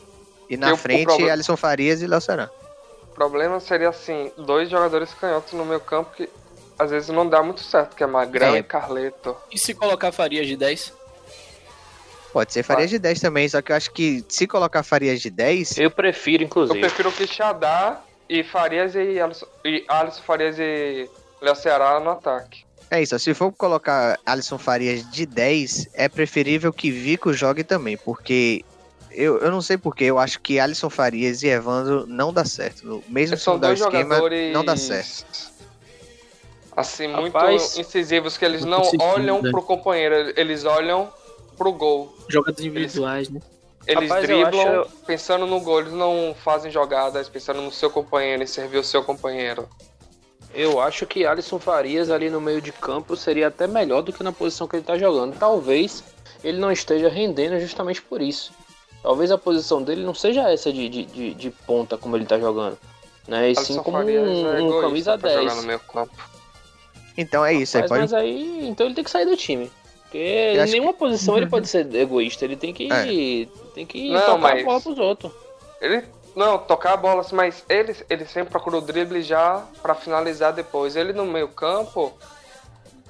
[0.49, 2.49] E na frente, problema- Alisson Farias e Léo Será.
[3.03, 6.29] O problema seria assim, dois jogadores canhotos no meio campo que
[6.77, 8.59] às vezes não dá muito certo, que é Magrão É.
[8.59, 9.35] e Carleto.
[9.51, 10.93] E se colocar Farias de 10?
[12.31, 15.29] Pode ser Farias de 10 também, só que eu acho que se colocar Farias de
[15.29, 16.79] 10, Eu prefiro, Eu inclusive.
[16.79, 21.09] prefiro Quixadá e Farias e Alisson, e Alisson Farias e
[21.41, 22.63] Léo Ceará no ataque.
[22.91, 23.17] é isso.
[23.19, 28.63] Se for colocar Alisson Farias de 10, é preferível que Vico jogue também, porque
[29.11, 32.85] eu, eu não sei porquê, eu acho que Alisson Farias e Evandro não dá certo.
[32.85, 35.51] No- Mesmo se mudar o esquema, jogadores não dá certo.
[36.75, 39.51] assim muito Rapaz, incisivos que eles não olham né?
[39.51, 41.11] pro companheiro, eles olham
[41.57, 42.13] pro gol.
[42.29, 43.41] Jogadores individuais, né?
[43.87, 48.43] Eles Rapaz, driblam acho- pensando no gol, eles não fazem jogadas pensando no seu companheiro,
[48.43, 49.67] em servir o seu companheiro.
[50.53, 54.23] Eu acho que Alisson Farias ali no meio de campo seria até melhor do que
[54.23, 55.37] na posição que ele tá jogando.
[55.37, 56.03] Talvez
[56.43, 58.51] ele não esteja rendendo justamente por isso.
[59.01, 62.37] Talvez a posição dele não seja essa de, de, de, de ponta como ele tá
[62.39, 62.77] jogando.
[63.27, 63.51] Né?
[63.51, 65.55] E sim como um, é um egoísta camisa pra jogar 10.
[65.57, 66.29] no meio campo.
[67.17, 69.71] Então é isso, aí Mas, pode mas aí, então ele tem que sair do time.
[70.03, 72.43] Porque em nenhuma posição ele pode ser egoísta.
[72.43, 73.03] Ele tem que, É.
[73.75, 75.31] tem que Não, tocar mas- a bola pros outros.
[75.79, 76.03] Ele
[76.35, 80.51] não tocar a bola, assim, mas ele, ele sempre procura o drible já pra finalizar
[80.53, 80.95] depois.
[80.95, 82.11] Ele no meio campo,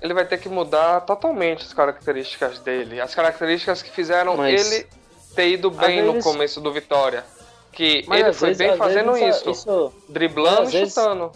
[0.01, 4.87] ele vai ter que mudar totalmente as características dele, as características que fizeram Mas- ele
[5.36, 7.23] ter ido bem Às no vezes- começo do Vitória.
[7.71, 11.32] Que Mas ele foi vezes- bem fazendo vezes isso, isso driblando e vezes- chutando.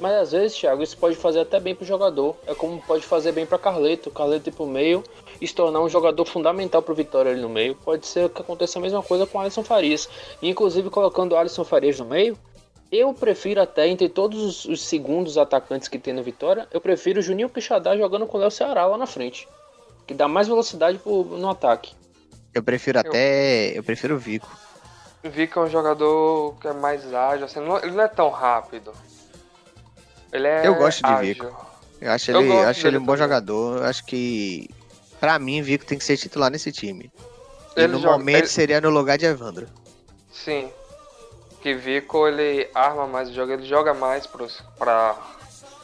[0.00, 2.36] Mas às vezes, Thiago, isso pode fazer até bem pro jogador.
[2.46, 4.10] É como pode fazer bem pra Carleto.
[4.12, 5.02] Carleto ir pro meio
[5.40, 7.74] e se tornar um jogador fundamental pro Vitória ali no meio.
[7.74, 10.08] Pode ser que aconteça a mesma coisa com o Alisson Farias.
[10.40, 12.38] E, inclusive, colocando o Alisson Farias no meio,
[12.92, 17.18] eu prefiro até, entre todos os, os segundos atacantes que tem no Vitória, eu prefiro
[17.18, 19.48] o Juninho Quixadá jogando com o Léo Ceará lá na frente.
[20.06, 21.92] Que dá mais velocidade pro, no ataque.
[22.54, 23.76] Eu prefiro até.
[23.78, 24.48] Eu prefiro o Vico.
[25.22, 28.92] Vica é um jogador que é mais ágil, assim, não- ele não é tão rápido.
[30.32, 31.34] Ele é Eu gosto de ágil.
[31.44, 31.66] Vico.
[32.00, 33.18] Eu acho Eu ele, gosto acho ele um bom também.
[33.18, 33.78] jogador.
[33.78, 34.68] Eu acho que.
[35.18, 37.10] Pra mim, Vico tem que ser titular nesse time.
[37.76, 39.66] E Ele no joga- momento ele- seria no lugar de Evandro.
[40.32, 40.70] Sim.
[41.60, 45.16] Que Vico ele arma mais o jogo, ele joga mais pros, pra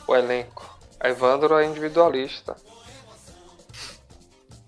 [0.07, 0.65] o elenco.
[1.03, 2.57] Evandro é individualista.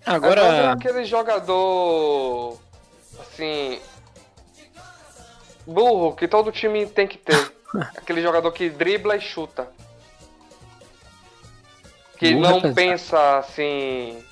[0.07, 2.57] É Agora, aquele jogador
[3.19, 3.81] assim.
[5.65, 7.51] burro que todo time tem que ter.
[7.97, 9.67] Aquele jogador que dribla e chuta.
[12.17, 12.75] Que Burro não é pesado.
[12.75, 14.23] pensa assim.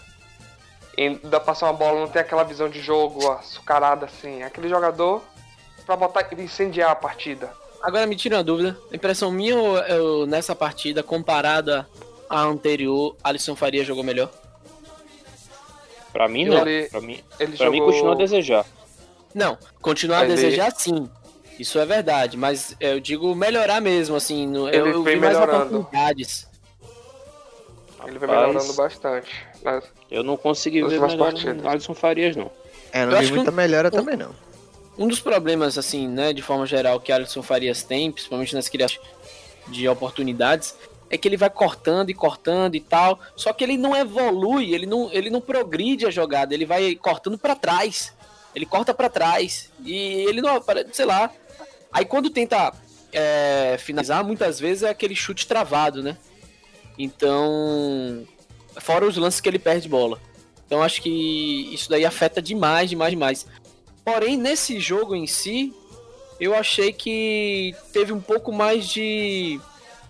[0.97, 4.41] Em dar passar uma bola, não tem aquela visão de jogo açucarada assim.
[4.43, 5.21] Aquele jogador
[5.85, 7.51] pra botar incendiar a partida.
[7.83, 8.77] Agora me tira uma dúvida.
[8.93, 11.85] Impressão minha ou eu, nessa partida, comparada
[12.29, 14.31] à anterior, Alisson Faria jogou melhor?
[16.15, 16.65] Pra mim, não.
[16.65, 17.91] Ele- Pra mim, Ele pra mim jogou...
[17.91, 18.65] continua a desejar.
[19.33, 21.09] Não, continuar a Mas desejar sim.
[21.59, 24.47] Isso é verdade, mas eu digo melhorar mesmo, assim.
[24.47, 25.79] no- Eu, Ele eu vem vi mais melhorando.
[25.79, 26.47] oportunidades.
[28.07, 29.45] Ele vem Rapaz, melhorando bastante.
[29.61, 31.57] Mas Eu não consegui ver melhor partidas.
[31.61, 32.49] no Alisson Farias, não.
[32.93, 34.33] É, não Eu vi acho que muita um- melhora um- também não.
[34.97, 39.01] Um dos problemas, assim, né, de forma geral, que Alisson Farias tem, principalmente nas criações
[39.67, 40.75] de oportunidades,
[41.09, 44.85] é que ele vai cortando e cortando e tal, só que ele não evolui, ele
[44.85, 48.13] não, ele não progride a jogada, ele vai cortando pra trás.
[48.55, 51.29] Ele corta pra trás e ele não, sei lá.
[51.91, 52.73] Aí quando tenta
[53.11, 56.17] é, finalizar, muitas vezes é aquele chute travado, né?
[56.97, 58.25] Então,
[58.77, 60.19] fora os lances que ele perde bola.
[60.65, 63.45] Então acho que isso daí afeta demais, demais, demais.
[64.03, 65.73] Porém, nesse jogo em si,
[66.39, 69.59] eu achei que teve um pouco mais de,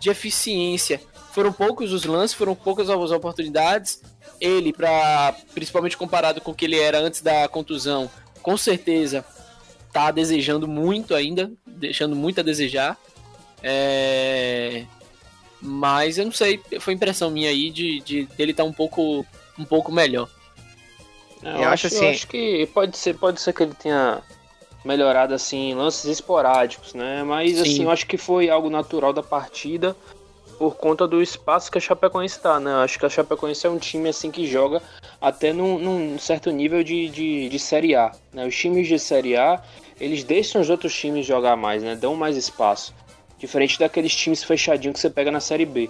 [0.06, 1.02] de eficiência.
[1.34, 4.02] Foram poucos os lances, foram poucas as oportunidades.
[4.40, 8.10] Ele, pra, principalmente comparado com o que ele era antes da contusão,
[8.42, 9.26] com certeza
[9.92, 12.98] tá desejando muito ainda, deixando muito a desejar.
[13.64, 14.84] É,
[15.62, 19.26] Mas eu não sei, foi impressão minha aí de, de dele estar um pouco,
[19.58, 20.30] um pouco melhor.
[21.42, 24.22] Eu, Eu acho, acho eu assim- acho que pode ser, pode ser que ele tenha
[24.86, 27.24] melhorado assim, em lances esporádicos, né?
[27.24, 27.62] Mas Sim.
[27.62, 29.96] assim, eu acho que foi algo natural da partida
[30.58, 32.74] por conta do espaço que a Chapecoense está, né?
[32.76, 34.82] Acho que a Chapecoense é um time assim que joga
[35.20, 38.46] até num, num certo nível de, de, de Série A, né?
[38.46, 39.62] Os times de Série A,
[40.00, 41.96] eles deixam os outros times jogar mais, né?
[41.96, 42.94] Dão mais espaço.
[43.38, 45.90] Diferente daqueles times fechadinhos que você pega na Série B.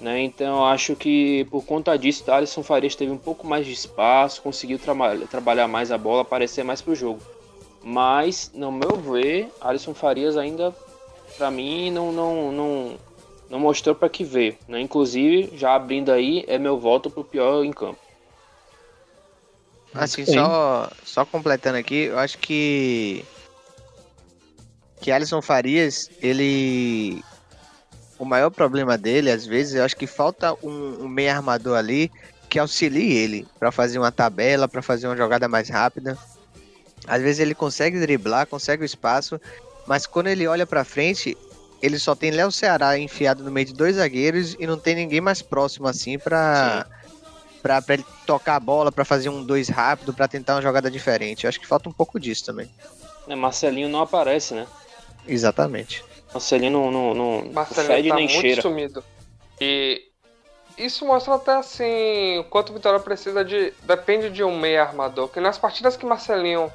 [0.00, 0.22] Né?
[0.22, 3.72] Então eu acho que por conta disso, o Alisson Farias teve um pouco mais de
[3.72, 7.20] espaço, conseguiu traba- trabalhar mais a bola, aparecer mais pro jogo.
[7.82, 10.74] Mas, no meu ver, Alisson Farias ainda,
[11.36, 12.98] pra mim, não, não, não,
[13.48, 14.56] não mostrou para que veio.
[14.66, 14.80] Né?
[14.80, 17.98] Inclusive, já abrindo aí, é meu voto pro pior em campo.
[19.94, 20.34] Assim, Sim.
[20.34, 23.24] só, só completando aqui, eu acho que.
[25.00, 27.22] Que Alisson Farias, ele.
[28.18, 32.10] O maior problema dele, às vezes, eu acho que falta um, um meio armador ali
[32.48, 36.18] que auxilie ele pra fazer uma tabela, pra fazer uma jogada mais rápida.
[37.08, 39.40] Às vezes ele consegue driblar, consegue o espaço,
[39.86, 41.36] mas quando ele olha pra frente,
[41.80, 45.20] ele só tem Léo Ceará enfiado no meio de dois zagueiros e não tem ninguém
[45.20, 46.86] mais próximo assim pra,
[47.62, 50.90] pra, pra ele tocar a bola, pra fazer um dois rápido, pra tentar uma jogada
[50.90, 51.44] diferente.
[51.44, 52.70] Eu acho que falta um pouco disso também.
[53.26, 54.66] Né, Marcelinho não aparece, né?
[55.26, 56.04] Exatamente.
[56.32, 58.62] Marcelinho não, não, não, Marcelinho fede tá nem muito cheira.
[58.62, 59.02] sumido.
[59.60, 60.02] E
[60.76, 63.72] isso mostra até assim o quanto o Vitória precisa de.
[63.82, 65.28] Depende de um meia armador.
[65.28, 66.70] Que nas partidas que Marcelinho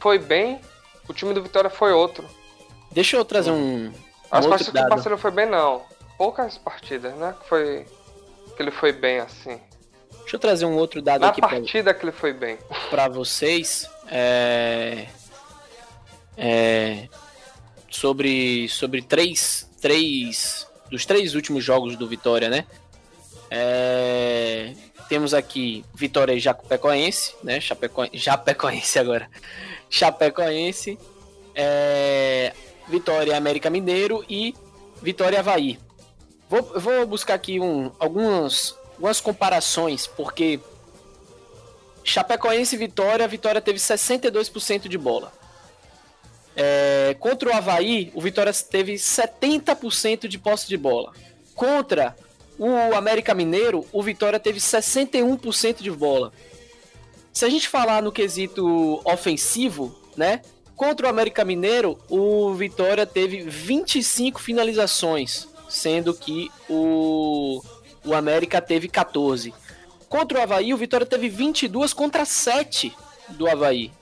[0.00, 0.60] foi bem,
[1.08, 2.28] o time do Vitória foi outro.
[2.90, 3.92] Deixa eu trazer um, um
[4.30, 4.90] As partidas que o dado.
[4.90, 5.82] Marcelinho foi bem, não.
[6.18, 7.34] Poucas partidas, né?
[7.40, 7.86] Que foi.
[8.56, 9.60] Que ele foi bem assim.
[10.20, 12.58] Deixa eu trazer um outro dado Na aqui pra, partida que ele foi bem.
[12.88, 13.88] pra vocês.
[14.08, 15.06] É,
[16.36, 17.08] é,
[17.88, 22.66] sobre sobre três, três dos três últimos jogos do Vitória, né?
[23.50, 24.72] É,
[25.08, 27.60] temos aqui Vitória e Jacupecoense, né?
[27.60, 29.28] Chapeco, Japecoense agora.
[29.90, 30.96] Chapecoense,
[31.54, 32.54] é,
[32.88, 34.54] Vitória América Mineiro e
[35.02, 35.78] Vitória Havaí.
[36.48, 40.60] Vou, vou buscar aqui um, algumas, algumas comparações, porque
[42.04, 45.32] Chapecoense Vitória, Vitória teve 62% de bola.
[46.56, 51.12] É, contra o Havaí, o Vitória teve 70% de posse de bola.
[51.54, 52.16] Contra
[52.58, 56.32] o América Mineiro, o Vitória teve 61% de bola.
[57.32, 60.42] Se a gente falar no quesito ofensivo, né?
[60.74, 67.62] Contra o América Mineiro, o Vitória teve 25 finalizações, sendo que o,
[68.04, 69.52] o América teve 14.
[70.08, 72.92] Contra o Havaí, o Vitória teve 22 contra 7
[73.30, 73.92] do Havaí.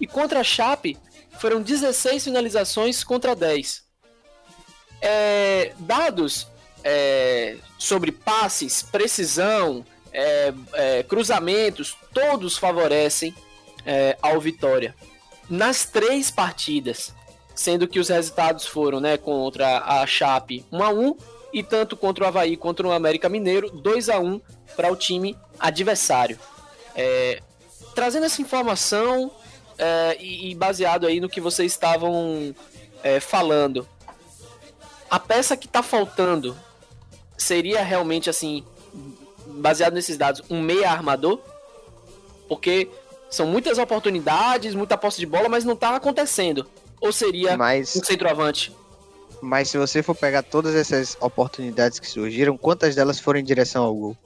[0.00, 0.96] E contra a Chape,
[1.38, 3.82] foram 16 finalizações contra 10.
[5.00, 6.46] É, dados
[6.84, 13.34] é, sobre passes, precisão, é, é, cruzamentos, todos favorecem
[13.84, 14.94] é, ao Vitória.
[15.48, 17.14] Nas três partidas,
[17.54, 21.16] sendo que os resultados foram né, contra a Chape 1 a 1
[21.52, 24.40] e tanto contra o Havaí contra o América Mineiro 2 a 1
[24.76, 26.38] para o time adversário.
[26.94, 27.42] É,
[27.94, 29.30] trazendo essa informação
[29.78, 32.54] é, e, e baseado aí no que vocês estavam
[33.02, 33.88] é, falando,
[35.10, 36.56] a peça que tá faltando
[37.36, 38.64] seria realmente assim,
[39.54, 41.40] baseado nesses dados, um meia armador?
[42.48, 42.88] Porque
[43.30, 46.66] são muitas oportunidades, muita posse de bola, mas não tá acontecendo.
[47.00, 48.72] Ou seria Mas, um centroavante?
[49.40, 53.84] mas se você for pegar todas essas oportunidades que surgiram, quantas delas foram em direção
[53.84, 54.16] ao gol?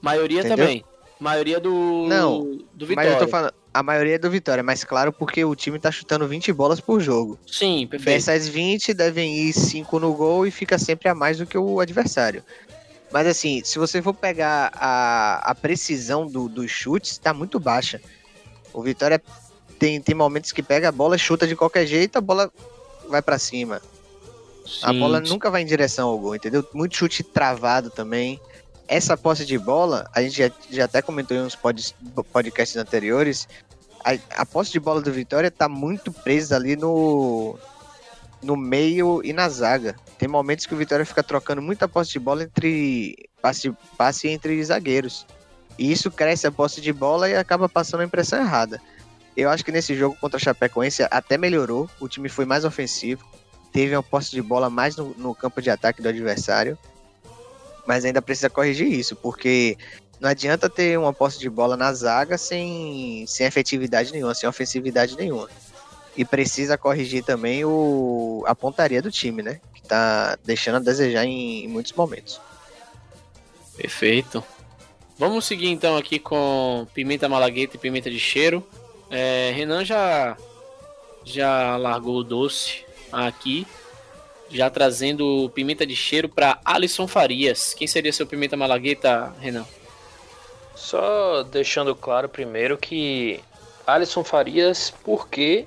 [0.00, 0.56] Maioria Entendeu?
[0.56, 0.84] também.
[1.20, 3.10] Maioria do, Não, do Mas Vitória.
[3.10, 6.26] eu tô falando, a maioria é do Vitória, mas claro, porque o time tá chutando
[6.28, 7.36] 20 bolas por jogo.
[7.46, 8.14] Sim, perfeito.
[8.14, 11.80] Dessas 20, devem ir 5 no gol e fica sempre a mais do que o
[11.80, 12.44] adversário.
[13.10, 18.00] Mas assim, se você for pegar a, a precisão do- dos chutes, tá muito baixa.
[18.72, 19.20] O Vitória
[19.78, 22.50] tem, tem momentos que pega a bola, chuta de qualquer jeito, a bola
[23.08, 23.80] vai pra cima.
[24.82, 26.66] A Sim, bola nunca vai em direção ao gol, entendeu?
[26.74, 28.38] Muito chute travado também.
[28.86, 31.94] Essa posse de bola, a gente já, já até comentou em uns pod-
[32.32, 33.48] podcasts anteriores.
[34.04, 37.58] A, a posse de bola do Vitória tá muito presa ali no,
[38.42, 39.96] no meio e na zaga.
[40.18, 44.62] Tem momentos que o Vitória fica trocando muita posse de bola entre passe, passe entre
[44.64, 45.26] zagueiros.
[45.78, 48.80] E isso cresce a posse de bola e acaba passando a impressão errada.
[49.36, 51.88] Eu acho que nesse jogo contra a Chapecoense até melhorou.
[52.00, 53.24] O time foi mais ofensivo
[53.72, 56.78] teve uma posse de bola mais no, no campo de ataque do adversário,
[57.86, 59.76] mas ainda precisa corrigir isso, porque
[60.20, 65.16] não adianta ter uma posse de bola na zaga sem, sem efetividade nenhuma, sem ofensividade
[65.16, 65.48] nenhuma.
[66.18, 69.60] E precisa corrigir também o, a pontaria do time, né?
[69.72, 72.40] Que tá deixando a desejar em, em muitos momentos.
[73.76, 74.42] Perfeito.
[75.16, 78.66] Vamos seguir então aqui com pimenta malagueta e pimenta de cheiro.
[79.08, 80.36] É, Renan já
[81.24, 83.64] já largou o doce aqui,
[84.50, 87.74] já trazendo pimenta de cheiro para Alisson Farias.
[87.74, 89.64] Quem seria seu pimenta malagueta, Renan?
[90.74, 93.40] Só deixando claro primeiro que
[93.86, 95.66] Alisson Farias, porque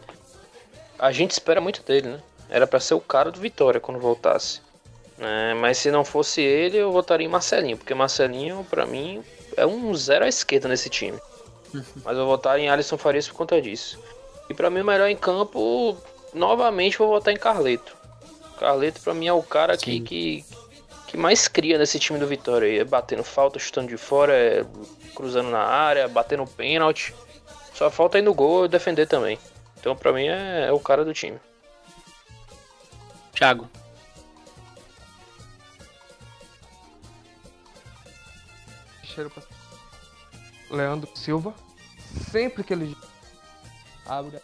[1.02, 2.20] a gente espera muito dele, né?
[2.48, 4.62] Era pra ser o cara do Vitória quando voltasse.
[5.18, 9.24] É, mas se não fosse ele, eu votaria em Marcelinho, porque Marcelinho, pra mim,
[9.58, 11.18] é um zero à esquerda nesse time.
[11.74, 14.00] Mas eu vou votar em Alisson Farias por conta disso.
[14.48, 15.98] E pra mim, o melhor em campo,
[16.34, 17.98] novamente, vou votar em Carleto.
[18.60, 20.46] Carleto, pra mim, é o cara que, que,
[21.08, 22.82] que mais cria nesse time do Vitória.
[22.82, 24.66] É batendo falta, chutando de fora, é
[25.16, 27.16] cruzando na área, batendo pênalti.
[27.74, 29.40] Só falta ir no gol e defender também.
[29.82, 31.40] Então, pra mim, é, é o cara do time.
[33.34, 33.68] Thiago.
[39.02, 39.42] Cheiro pra...
[40.70, 41.56] Leandro Silva.
[42.30, 42.96] Sempre que ele
[44.06, 44.40] abre.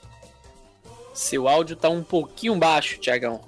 [1.13, 3.41] Seu áudio tá um pouquinho baixo, Thiagão.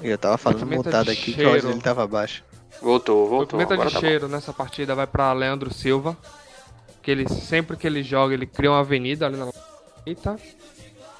[0.00, 1.68] E eu tava falando mutado de aqui que o áudio cheiro.
[1.68, 2.44] dele tava baixo.
[2.80, 3.58] Voltou, voltou.
[3.58, 4.06] pimenta Agora de tá bom.
[4.06, 6.16] cheiro nessa partida vai pra Leandro Silva.
[7.02, 9.50] Que ele sempre que ele joga, ele cria uma avenida ali na
[10.06, 10.36] direita.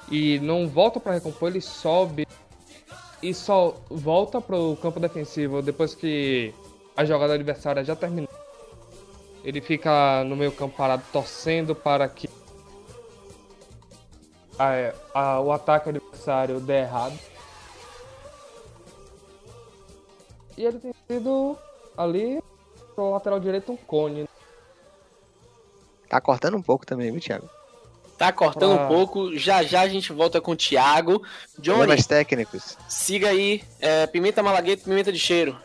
[0.09, 2.25] E não volta pra recompor, ele sobe
[3.21, 6.53] e só volta pro campo defensivo depois que
[6.95, 8.29] a jogada adversária já terminou.
[9.43, 12.29] Ele fica no meio campo parado torcendo para que
[14.57, 17.19] a- a- o ataque adversário dê errado.
[20.57, 21.57] E ele tem sido
[21.95, 22.41] ali
[22.95, 24.27] pro lateral direito um cone.
[26.09, 27.56] Tá cortando um pouco também, viu, Thiago?
[28.17, 28.85] Tá cortando Ah.
[28.85, 29.37] um pouco.
[29.37, 31.21] Já já a gente volta com o Thiago.
[31.59, 32.77] Johnny, Problemas técnicos.
[32.89, 33.63] siga aí.
[33.79, 35.55] é, pimenta malagueta e pimenta de cheiro.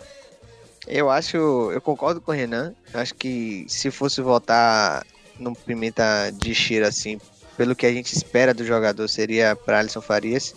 [0.86, 2.74] Eu acho, eu concordo com o Renan.
[2.92, 5.04] Eu acho que se fosse votar
[5.38, 7.18] num pimenta de cheiro assim,
[7.56, 10.54] pelo que a gente espera do jogador, seria para Alisson Farias.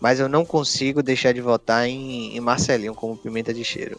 [0.00, 3.98] Mas eu não consigo deixar de votar em, em Marcelinho como pimenta de cheiro.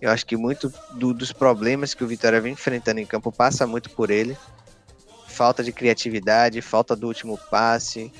[0.00, 3.66] Eu acho que muito do- dos problemas que o Vitória vem enfrentando em campo passa
[3.66, 4.36] muito por ele.
[5.40, 8.12] Falta de criatividade, falta do último passe.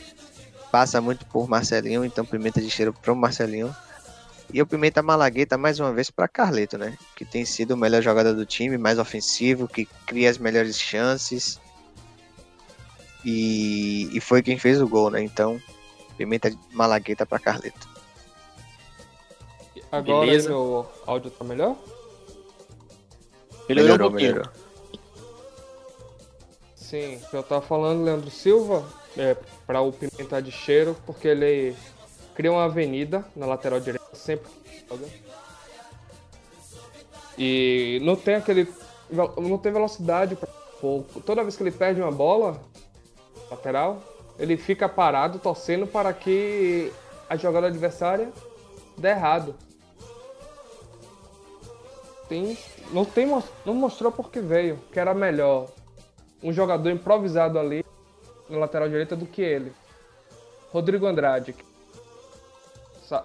[0.72, 3.76] Passa muito por Marcelinho, então pimenta de cheiro pro Marcelinho.
[4.50, 6.96] E o Pimenta Malagueta mais uma vez para Carleto, né?
[7.14, 11.60] Que tem sido o melhor jogador do time, mais ofensivo, que cria as melhores chances.
[13.22, 15.22] E, e foi quem fez o gol, né?
[15.22, 15.60] Então,
[16.16, 17.86] Pimenta Malagueta para Carleto.
[19.92, 20.48] Agora Beleza.
[20.48, 21.76] meu áudio tá melhor?
[23.68, 24.42] Melhorou, um pouquinho.
[26.91, 28.84] Sim, eu tava falando Leandro Silva
[29.16, 31.76] é, para o Pimenta de Cheiro, porque ele
[32.34, 34.51] cria uma avenida na lateral direita sempre
[34.88, 35.07] joga.
[37.38, 38.66] E não tem aquele.
[39.36, 40.49] não tem velocidade pra
[40.80, 41.20] pouco.
[41.20, 42.61] Toda vez que ele perde uma bola
[43.49, 44.03] lateral,
[44.36, 46.93] ele fica parado torcendo para que
[47.28, 48.32] a jogada adversária
[48.99, 49.55] dê errado.
[52.28, 52.59] Tem,
[52.91, 53.28] não, tem,
[53.64, 55.68] não mostrou porque veio, que era melhor
[56.43, 57.84] um jogador improvisado ali
[58.49, 59.72] na lateral direita do que ele.
[60.72, 61.64] Rodrigo Andrade, que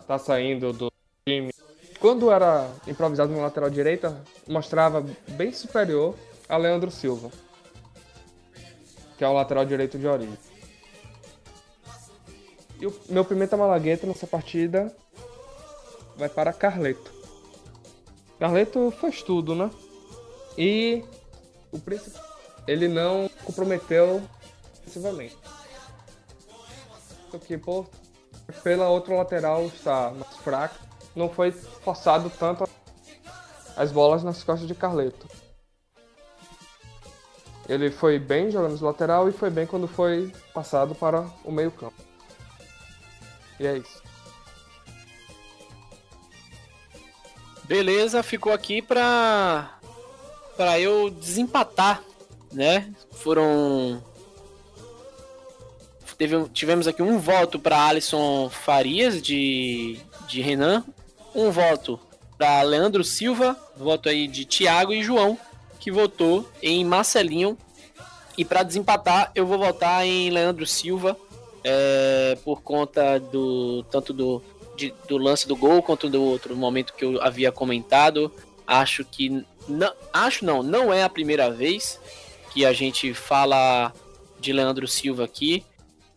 [0.07, 0.91] tá saindo do
[1.25, 1.53] time.
[1.99, 6.15] Quando era improvisado na lateral direita, mostrava bem superior
[6.47, 7.31] a Leandro Silva,
[9.17, 10.37] que é o lateral direito de origem.
[12.79, 14.95] E o meu Pimenta Malagueta nessa partida
[16.17, 17.13] vai para Carleto.
[18.39, 19.71] Carleto faz tudo, né?
[20.57, 21.03] E
[21.71, 22.19] o príncipe,
[22.67, 24.21] ele não comprometeu
[24.81, 25.37] excessivamente.
[27.29, 27.85] Porque, pô,
[28.63, 30.79] pela outra lateral está mais fraca,
[31.15, 32.67] não foi forçado tanto
[33.75, 35.27] as bolas nas costas de Carleto.
[37.67, 41.71] Ele foi bem jogando no lateral e foi bem quando foi passado para o meio
[41.71, 41.95] campo.
[43.59, 44.03] E é isso.
[47.63, 49.71] Beleza, ficou aqui para
[50.55, 52.01] para eu desempatar,
[52.51, 52.93] né?
[53.11, 54.01] Foram
[56.17, 60.83] Teve, tivemos aqui um voto para Alisson Farias de, de Renan,
[61.33, 61.99] um voto
[62.37, 65.37] para Leandro Silva, voto aí de Thiago e João,
[65.77, 67.57] que votou em Marcelinho.
[68.37, 71.17] E para desempatar, eu vou votar em Leandro Silva,
[71.63, 74.41] é, por conta do tanto do,
[74.77, 78.31] de, do lance do gol quanto do outro momento que eu havia comentado.
[78.65, 81.99] Acho que não, acho não, não é a primeira vez
[82.55, 83.93] que a gente fala
[84.39, 85.65] de Leandro Silva aqui.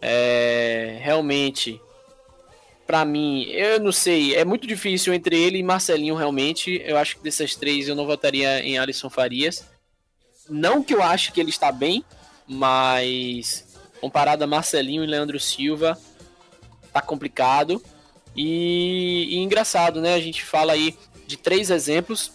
[0.01, 1.80] É, realmente,
[2.86, 6.80] para mim, eu não sei, é muito difícil entre ele e Marcelinho, realmente.
[6.86, 9.66] Eu acho que dessas três eu não votaria em Alisson Farias.
[10.49, 12.05] Não que eu acho que ele está bem,
[12.47, 15.99] mas comparado a Marcelinho e Leandro Silva,
[16.93, 17.82] tá complicado.
[18.36, 20.14] E, e, engraçado, né?
[20.14, 22.30] A gente fala aí de três exemplos: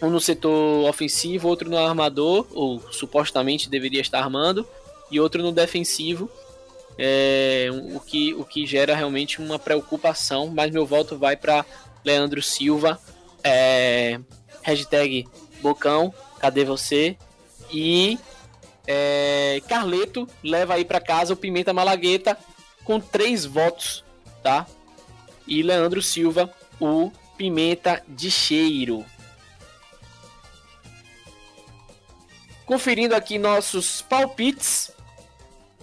[0.00, 4.66] um no setor ofensivo, outro no armador, ou supostamente deveria estar armando,
[5.10, 6.30] e outro no defensivo.
[6.96, 11.64] É, o, que, o que gera realmente uma preocupação, mas meu voto vai para
[12.04, 12.98] Leandro Silva.
[13.42, 14.18] É,
[14.62, 15.26] hashtag
[15.60, 17.16] Bocão, cadê você?
[17.72, 18.18] E
[18.86, 22.36] é, Carleto leva aí para casa o Pimenta Malagueta
[22.84, 24.04] com três votos,
[24.42, 24.66] tá?
[25.46, 29.04] E Leandro Silva, o Pimenta de Cheiro.
[32.68, 34.90] Conferindo aqui nossos palpites,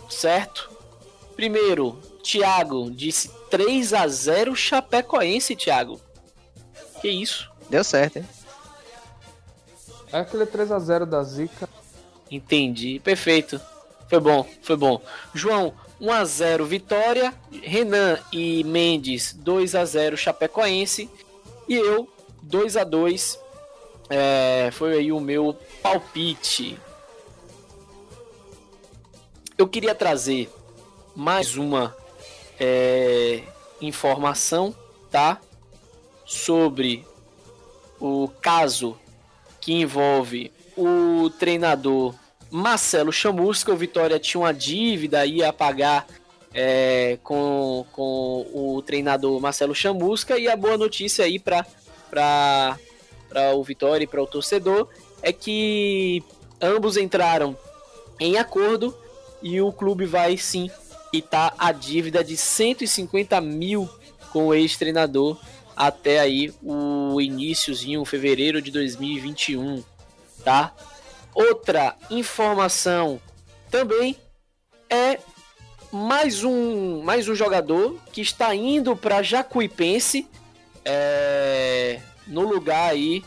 [0.08, 0.70] certo?
[1.36, 6.00] Primeiro, Thiago disse 3 a 0 Chapecoense, Thiago.
[7.02, 7.52] Que isso?
[7.72, 8.26] Deu certo, hein?
[10.14, 11.68] É aquele 3 a 0 da Zica.
[12.30, 13.02] Entendi.
[13.04, 13.60] Perfeito.
[14.08, 15.02] Foi bom, foi bom.
[15.34, 17.34] João, 1 a 0 Vitória.
[17.64, 21.10] Renan e Mendes, 2 a 0 Chapecoense.
[21.68, 22.08] E eu,
[22.44, 23.40] 2 a 2
[24.10, 26.80] é, Foi aí o meu palpite.
[29.56, 30.50] Eu queria trazer
[31.16, 31.96] mais uma
[32.60, 33.44] é,
[33.80, 34.76] informação,
[35.12, 35.40] tá?
[36.26, 37.06] Sobre
[38.00, 38.98] o caso
[39.62, 42.16] que envolve o treinador
[42.50, 46.08] Marcelo Chamusca, o Vitória tinha uma dívida aí a pagar
[46.52, 51.64] é, com, com o treinador Marcelo Chamusca e a boa notícia aí para
[53.54, 54.90] o Vitória e para o torcedor
[55.26, 56.24] é que
[56.62, 57.58] ambos entraram
[58.20, 58.96] em acordo
[59.42, 60.70] e o clube vai sim
[61.12, 63.90] quitar a dívida de 150 mil
[64.32, 65.38] com o ex-treinador
[65.76, 69.84] até aí o iníciozinho, fevereiro de 2021
[70.44, 70.72] tá?
[71.34, 73.20] Outra informação
[73.72, 74.16] também
[74.88, 75.20] é
[75.92, 80.28] mais um, mais um jogador que está indo para Jacuipense
[80.86, 83.24] é, no lugar aí.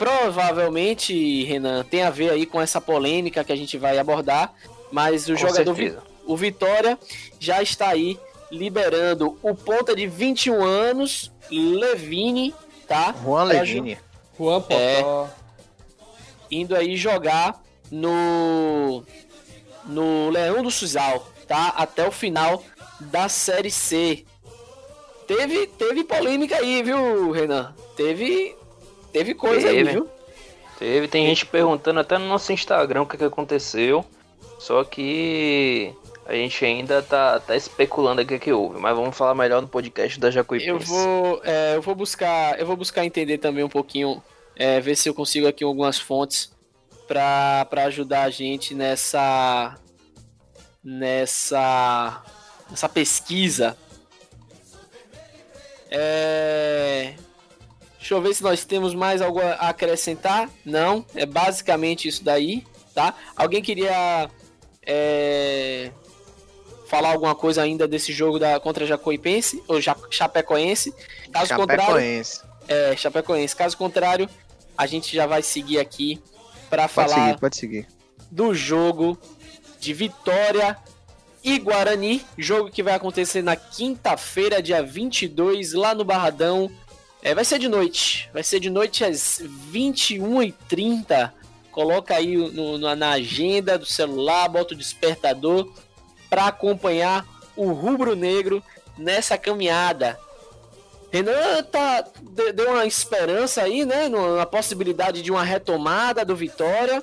[0.00, 4.50] Provavelmente, Renan, tem a ver aí com essa polêmica que a gente vai abordar,
[4.90, 6.02] mas o com jogador, certeza.
[6.24, 6.98] o Vitória,
[7.38, 8.18] já está aí
[8.50, 12.54] liberando o ponta de 21 anos, Levine,
[12.88, 13.14] tá?
[13.22, 13.98] Juan Levine.
[14.38, 14.74] Juan Potó.
[14.74, 15.28] É,
[16.50, 19.04] indo aí jogar no
[19.84, 21.74] no Leão do Suzal, tá?
[21.76, 22.64] Até o final
[23.00, 24.24] da Série C.
[25.26, 27.74] Teve, teve polêmica aí, viu, Renan?
[27.96, 28.56] Teve,
[29.12, 29.88] teve coisa teve.
[29.88, 30.08] aí, viu?
[30.78, 34.04] Teve, tem gente perguntando até no nosso Instagram o que, que aconteceu.
[34.58, 35.94] Só que
[36.26, 39.68] a gente ainda tá, tá especulando aqui o que houve, mas vamos falar melhor no
[39.68, 40.68] podcast da Jacuipense.
[40.68, 44.22] Eu vou, é, eu vou buscar, eu vou buscar entender também um pouquinho
[44.54, 46.52] é, ver se eu consigo aqui algumas fontes
[47.08, 49.76] para ajudar a gente nessa
[50.84, 52.22] nessa
[52.70, 53.76] nessa pesquisa.
[55.90, 57.14] É...
[58.10, 60.50] Deixa eu ver se nós temos mais algo a acrescentar.
[60.64, 63.14] Não, é basicamente isso daí, tá?
[63.36, 64.28] Alguém queria
[64.84, 65.92] é...
[66.88, 70.92] falar alguma coisa ainda desse jogo da contra Jacuipense ou ja, Chapecoense.
[71.30, 72.40] Caso Chapecoense.
[72.40, 73.54] contrário, é, Chapecoense.
[73.54, 74.28] Caso contrário,
[74.76, 76.20] a gente já vai seguir aqui
[76.68, 77.86] para Pode falar seguir, pode seguir.
[78.28, 79.16] do jogo
[79.78, 80.76] de Vitória
[81.44, 86.68] e Guarani, jogo que vai acontecer na quinta-feira, dia 22, lá no Barradão.
[87.22, 89.40] É, vai ser de noite, vai ser de noite às
[89.72, 91.32] 21h30.
[91.70, 95.70] Coloca aí no- no- na agenda do celular, bota o despertador
[96.28, 97.24] para acompanhar
[97.56, 98.62] o rubro negro
[98.96, 100.18] nessa caminhada.
[101.12, 104.08] Renan tá, de- deu uma esperança aí, né?
[104.08, 107.02] Na possibilidade de uma retomada do Vitória.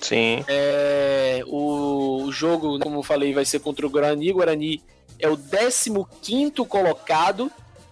[0.00, 0.44] Sim.
[0.48, 4.30] É, o, o jogo, como eu falei, vai ser contra o Guarani.
[4.30, 4.82] O Guarani
[5.18, 7.50] é o 15 colocado,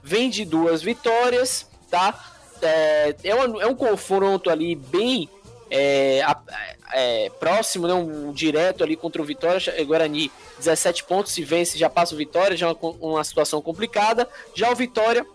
[0.08, 2.18] vem de duas vitórias, tá?
[2.62, 5.28] É, é, um, é um confronto ali bem
[5.70, 6.22] é,
[6.94, 7.92] é, próximo, né?
[7.92, 9.60] Um, direto ali contra o Vitória.
[9.84, 14.26] Guarani, 17 pontos, se vence, já passa o Vitória, já é uma, uma situação complicada.
[14.54, 15.26] Já o Vitória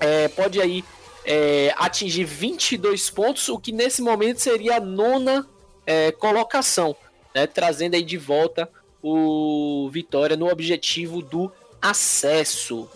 [0.00, 0.84] é, pode aí
[1.24, 5.46] é, atingir 22 pontos, o que nesse momento seria a nona
[5.86, 6.96] é, colocação,
[7.32, 8.68] né, trazendo aí de volta
[9.00, 11.50] o Vitória no objetivo do
[11.80, 12.88] acesso.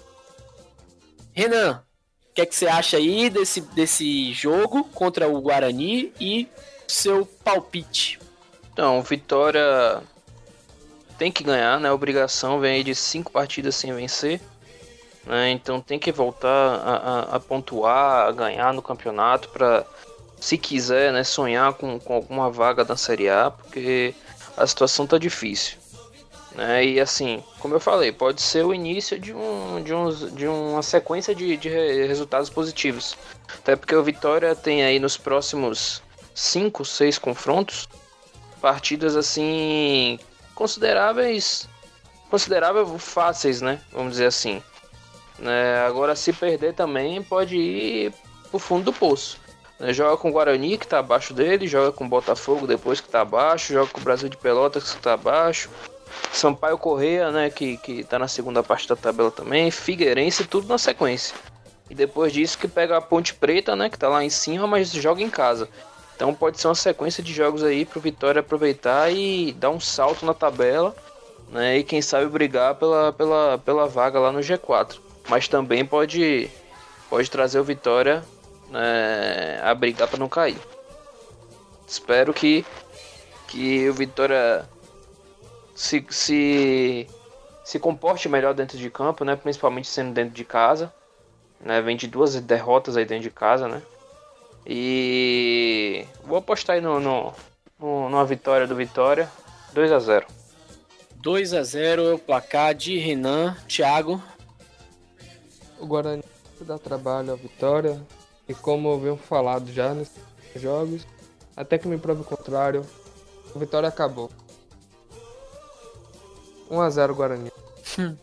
[1.35, 1.83] Renan,
[2.31, 6.49] o que, é que você acha aí desse, desse jogo contra o Guarani e
[6.87, 8.19] seu palpite?
[8.73, 10.03] Então, Vitória
[11.19, 11.91] tem que ganhar, né?
[11.93, 14.41] Obrigação vem aí de cinco partidas sem vencer.
[15.25, 15.51] Né?
[15.53, 19.87] Então tem que voltar a, a- a pontuar, a ganhar no campeonato para,
[20.39, 24.15] se quiser, né, sonhar com, com alguma vaga da Série A, porque
[24.57, 25.79] a situação tá difícil.
[26.55, 26.85] Né?
[26.85, 30.83] E assim, como eu falei, pode ser o início de, um, de, uns, de uma
[30.83, 33.17] sequência de, de re- resultados positivos.
[33.53, 36.01] Até porque o Vitória tem aí nos próximos
[36.35, 37.89] 5, 6 confrontos
[38.61, 40.19] partidas assim
[40.55, 41.69] consideráveis
[42.31, 43.81] considerável fáceis, né?
[43.93, 44.63] Vamos dizer assim.
[45.39, 48.13] Né, agora se perder também pode ir
[48.51, 49.39] pro fundo do poço.
[49.79, 53.09] Né, joga com o Guarani que tá abaixo dele, joga com o Botafogo depois que
[53.09, 55.69] tá abaixo, joga com o Brasil de Pelotas que tá abaixo.
[56.33, 60.79] Sampaio Correia, né, que, que tá na segunda parte da tabela também, Figueirense, tudo na
[60.79, 61.37] sequência.
[61.89, 64.91] E depois disso que pega a Ponte Preta, né, que tá lá em cima, mas
[64.91, 65.69] joga em casa.
[66.17, 70.25] Então pode ser uma sequência de jogos aí pro Vitória aproveitar e dar um salto
[70.25, 70.95] na tabela,
[71.51, 71.79] né?
[71.79, 74.99] E quem sabe brigar pela, pela, pela vaga lá no G4.
[75.29, 76.49] Mas também pode,
[77.11, 78.23] pode trazer o Vitória
[78.71, 80.59] né, a brigar para não cair.
[81.87, 82.65] Espero que,
[83.49, 84.69] que o Vitória
[85.75, 87.07] se, se,
[87.65, 89.37] se comporte melhor dentro de campo, né?
[89.37, 90.93] Principalmente sendo dentro de casa.
[91.61, 91.81] Né?
[91.81, 93.83] Vem de duas derrotas aí dentro de casa, né?
[94.67, 97.33] E vou apostar aí no, no,
[97.79, 99.31] no- numa vitória do Vitória.
[99.73, 100.27] 2 a 0
[101.17, 104.23] 2 a 0 é o placar de Renan, Thiago.
[105.79, 106.23] O Guarani
[106.61, 108.01] dá trabalho à vitória.
[108.49, 110.21] E como eu venho falado já nesses
[110.57, 111.07] jogos,
[111.57, 112.85] até que me prove o contrário,
[113.55, 114.31] a vitória acabou.
[116.71, 117.53] 1x0 Guarani.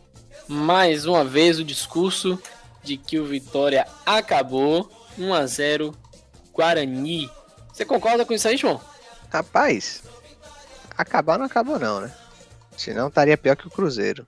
[0.47, 2.41] Mais uma vez o discurso
[2.83, 4.89] de que o Vitória acabou.
[5.17, 5.93] 1 a 0
[6.53, 7.29] Guarani.
[7.71, 8.81] Você concorda com isso aí, João?
[9.29, 10.03] Rapaz,
[10.97, 12.13] acabar não acabou não, né?
[12.77, 14.27] Senão estaria pior que o Cruzeiro.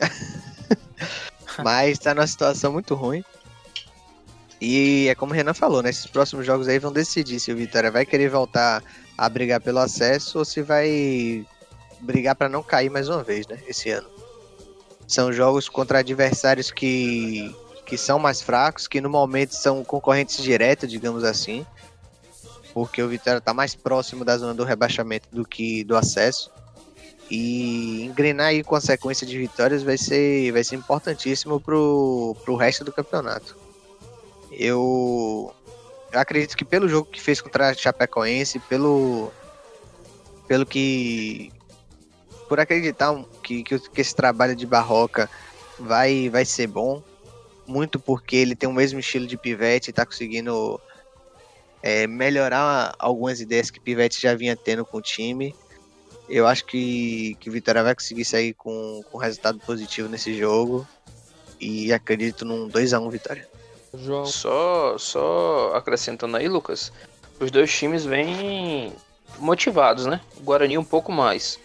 [1.62, 3.24] Mas tá numa situação muito ruim.
[4.60, 5.90] E é como o Renan falou, né?
[5.90, 8.82] Esses próximos jogos aí vão decidir se o Vitória vai querer voltar
[9.16, 11.46] a brigar pelo acesso ou se vai
[12.00, 13.58] brigar para não cair mais uma vez, né?
[13.66, 14.08] Esse ano.
[15.06, 20.88] São jogos contra adversários que, que são mais fracos, que no momento são concorrentes diretos,
[20.88, 21.66] digamos assim
[22.72, 26.50] porque o Vitória tá mais próximo da zona do rebaixamento do que do acesso.
[27.30, 32.56] E engrenar aí com a sequência de vitórias vai ser, vai ser importantíssimo pro, pro
[32.56, 33.56] resto do campeonato.
[34.50, 35.54] Eu,
[36.12, 39.30] eu acredito que pelo jogo que fez contra a Chapecoense, pelo,
[40.48, 41.52] pelo que.
[42.50, 45.30] Por acreditar que, que, que esse trabalho de Barroca
[45.78, 47.00] vai, vai ser bom,
[47.64, 50.80] muito porque ele tem o mesmo estilo de pivete e tá conseguindo
[51.80, 55.54] é, melhorar algumas ideias que Pivete já vinha tendo com o time.
[56.28, 60.84] Eu acho que, que o Vitória vai conseguir sair com, com resultado positivo nesse jogo.
[61.60, 63.48] E acredito num 2x1 Vitória.
[63.94, 66.92] João, Só, só acrescentando aí, Lucas,
[67.38, 68.92] os dois times vêm
[69.38, 70.20] motivados, né?
[70.36, 71.58] O Guarani um pouco mais.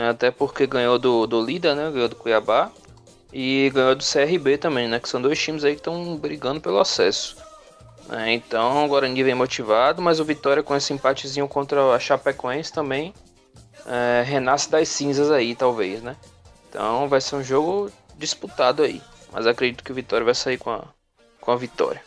[0.00, 0.10] Né?
[0.10, 1.90] Até porque ganhou do, do Lida, né?
[1.90, 2.70] Ganhou do Cuiabá.
[3.32, 4.98] E ganhou do CRB também, né?
[4.98, 7.36] Que são dois times aí que estão brigando pelo acesso.
[8.08, 8.32] né?
[8.32, 13.14] Então o Guarani vem motivado, mas o Vitória com esse empatezinho contra a Chapecoense também
[13.86, 16.16] é, renasce das cinzas aí, talvez, né?
[16.68, 19.00] Então vai ser um jogo disputado aí.
[19.32, 20.84] Mas acredito que o Vitória vai sair com a,
[21.40, 22.02] com a vitória.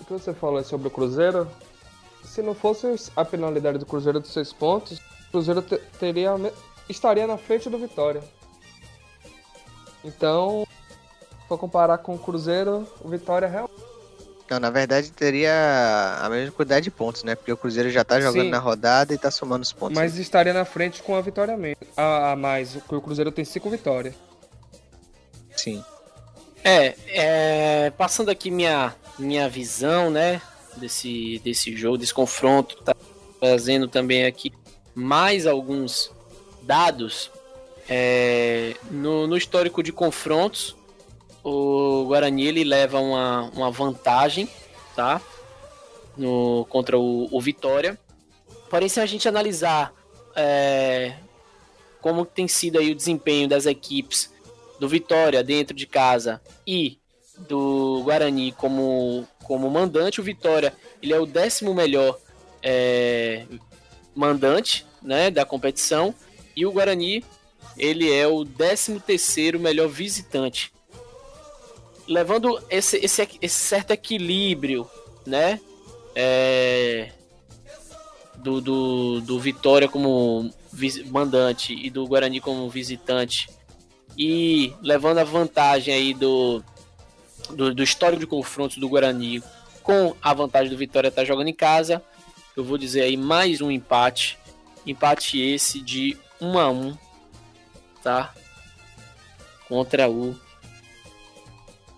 [0.00, 1.48] O que você falou sobre o Cruzeiro?
[2.24, 5.62] Se não fosse a penalidade do Cruzeiro dos seis pontos, o Cruzeiro
[5.98, 6.32] teria,
[6.88, 8.22] estaria na frente do Vitória.
[10.04, 10.66] Então,
[11.42, 13.88] se for comparar com o Cruzeiro, o Vitória é realmente
[14.50, 17.34] não, na verdade teria a mesma quantidade de pontos, né?
[17.34, 19.94] Porque o Cruzeiro já tá jogando Sim, na rodada e tá somando os pontos.
[19.96, 21.54] Mas estaria na frente com a vitória
[21.96, 24.14] a, a mais, o Cruzeiro tem cinco vitórias.
[25.54, 25.84] Sim.
[26.64, 30.40] É, é, passando aqui minha, minha visão, né?
[30.76, 32.94] Desse, desse jogo, desse confronto, tá
[33.40, 34.52] trazendo também aqui
[34.94, 36.10] mais alguns
[36.68, 37.30] dados
[37.88, 40.76] é, no, no histórico de confrontos
[41.42, 44.46] o Guarani ele leva uma, uma vantagem,
[44.94, 45.18] tá?
[46.14, 47.98] No, contra o, o Vitória.
[48.68, 49.94] Porém, se a gente analisar
[50.36, 51.14] é,
[52.02, 54.30] como tem sido aí o desempenho das equipes
[54.78, 56.98] do Vitória dentro de casa e
[57.48, 62.18] do Guarani como, como mandante, o Vitória ele é o décimo melhor
[62.62, 63.46] é,
[64.14, 66.14] mandante né, da competição
[66.58, 67.24] e o Guarani
[67.76, 70.72] ele é o décimo terceiro melhor visitante.
[72.08, 74.90] Levando esse, esse, esse certo equilíbrio,
[75.24, 75.60] né?
[76.16, 77.12] É,
[78.34, 80.52] do, do, do Vitória como
[81.06, 83.48] mandante e do Guarani como visitante.
[84.16, 86.60] E levando a vantagem aí do,
[87.50, 89.40] do, do histórico de confrontos do Guarani
[89.80, 92.02] com a vantagem do Vitória estar tá jogando em casa,
[92.56, 94.36] eu vou dizer aí mais um empate,
[94.84, 96.98] empate esse de 1 a 1,
[98.02, 98.34] tá?
[99.68, 100.34] Contra o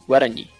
[0.07, 0.51] Guarani.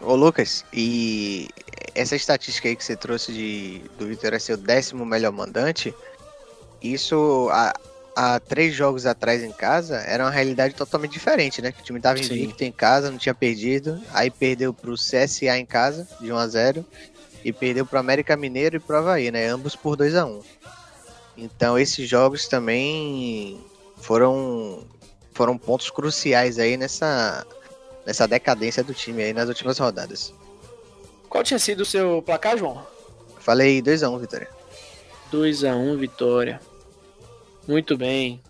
[0.00, 1.48] Ô Lucas, e
[1.94, 5.94] essa estatística aí que você trouxe de do Vitória ser o décimo melhor mandante,
[6.80, 7.74] isso há,
[8.14, 11.72] há três jogos atrás em casa era uma realidade totalmente diferente, né?
[11.72, 15.66] Que o time tava invicto em casa, não tinha perdido, aí perdeu pro CSA em
[15.66, 16.84] casa, de 1 a 0
[17.44, 19.46] e perdeu pro América Mineiro e pro Havaí, né?
[19.48, 20.42] Ambos por 2 a 1
[21.38, 23.64] Então esses jogos também
[23.96, 24.84] foram
[25.32, 27.46] foram pontos cruciais aí nessa
[28.04, 30.34] nessa decadência do time aí nas últimas rodadas.
[31.28, 32.84] Qual tinha sido o seu placar, João?
[33.38, 34.48] Falei 2x1, um, Vitória.
[35.32, 36.60] 2x1, um, Vitória.
[37.68, 38.40] Muito bem.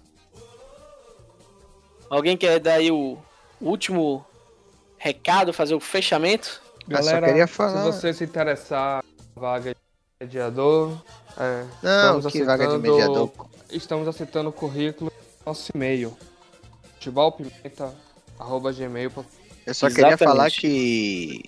[2.09, 3.19] Alguém quer dar aí o
[3.61, 4.25] último
[4.97, 6.63] recado, fazer o fechamento?
[6.87, 7.93] Galera, ah, queria falar...
[7.93, 9.05] se você se interessar
[9.37, 9.81] vaga de
[10.21, 10.97] mediador,
[11.39, 13.31] é, Não, que vaga de mediador?
[13.71, 15.11] Estamos aceitando o currículo
[15.47, 16.15] nosso e-mail.
[16.95, 20.17] futebolpimenta.gmail.com eu só Exatamente.
[20.17, 21.43] queria falar que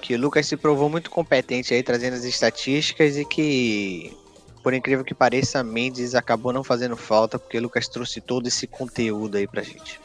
[0.00, 4.16] que o Lucas se provou muito competente aí trazendo as estatísticas e que
[4.64, 8.48] por incrível que pareça, a Mendes acabou não fazendo falta porque o Lucas trouxe todo
[8.48, 10.00] esse conteúdo aí pra gente.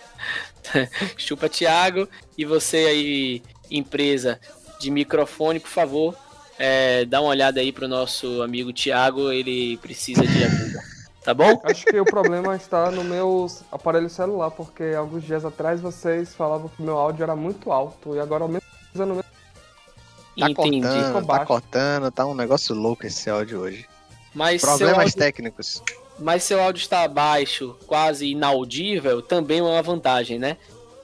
[1.18, 4.40] Chupa Thiago e você aí empresa
[4.80, 6.16] de microfone, por favor,
[6.58, 10.82] é, dá uma olhada aí pro nosso amigo Thiago, ele precisa de ajuda.
[11.24, 11.60] Tá bom?
[11.64, 16.68] Acho que o problema está no meu aparelho celular, porque alguns dias atrás vocês falavam
[16.68, 19.22] que meu áudio era muito alto e agora aumenta no meu.
[19.22, 20.80] Tá Entendi.
[20.80, 23.86] cortando, tá cortando, tá um negócio louco esse áudio hoje.
[24.34, 25.18] Mas Problemas áudio...
[25.18, 25.82] técnicos.
[26.18, 30.56] Mas seu áudio está baixo, quase inaudível, também é uma vantagem, né?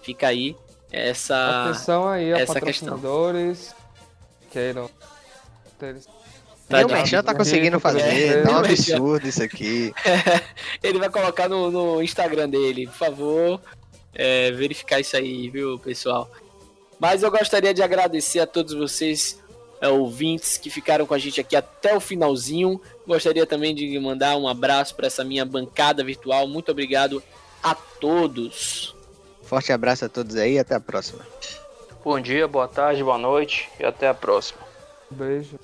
[0.02, 0.56] Fica aí
[0.90, 3.76] essa Atenção aí, essa patrocinadores questão.
[4.50, 4.90] queiram
[5.78, 5.96] ter
[6.68, 9.90] Tá o Merchan tá conseguindo fazer, tá um absurdo isso aqui.
[10.82, 13.60] Ele vai colocar no, no Instagram dele, por favor,
[14.14, 16.30] é, verificar isso aí, viu, pessoal.
[17.00, 19.40] Mas eu gostaria de agradecer a todos vocês,
[19.80, 22.78] é, ouvintes, que ficaram com a gente aqui até o finalzinho.
[23.06, 26.46] Gostaria também de mandar um abraço para essa minha bancada virtual.
[26.46, 27.22] Muito obrigado
[27.62, 28.94] a todos.
[29.42, 31.26] Forte abraço a todos aí e até a próxima.
[32.04, 34.60] Bom dia, boa tarde, boa noite e até a próxima.
[35.10, 35.58] Beijo.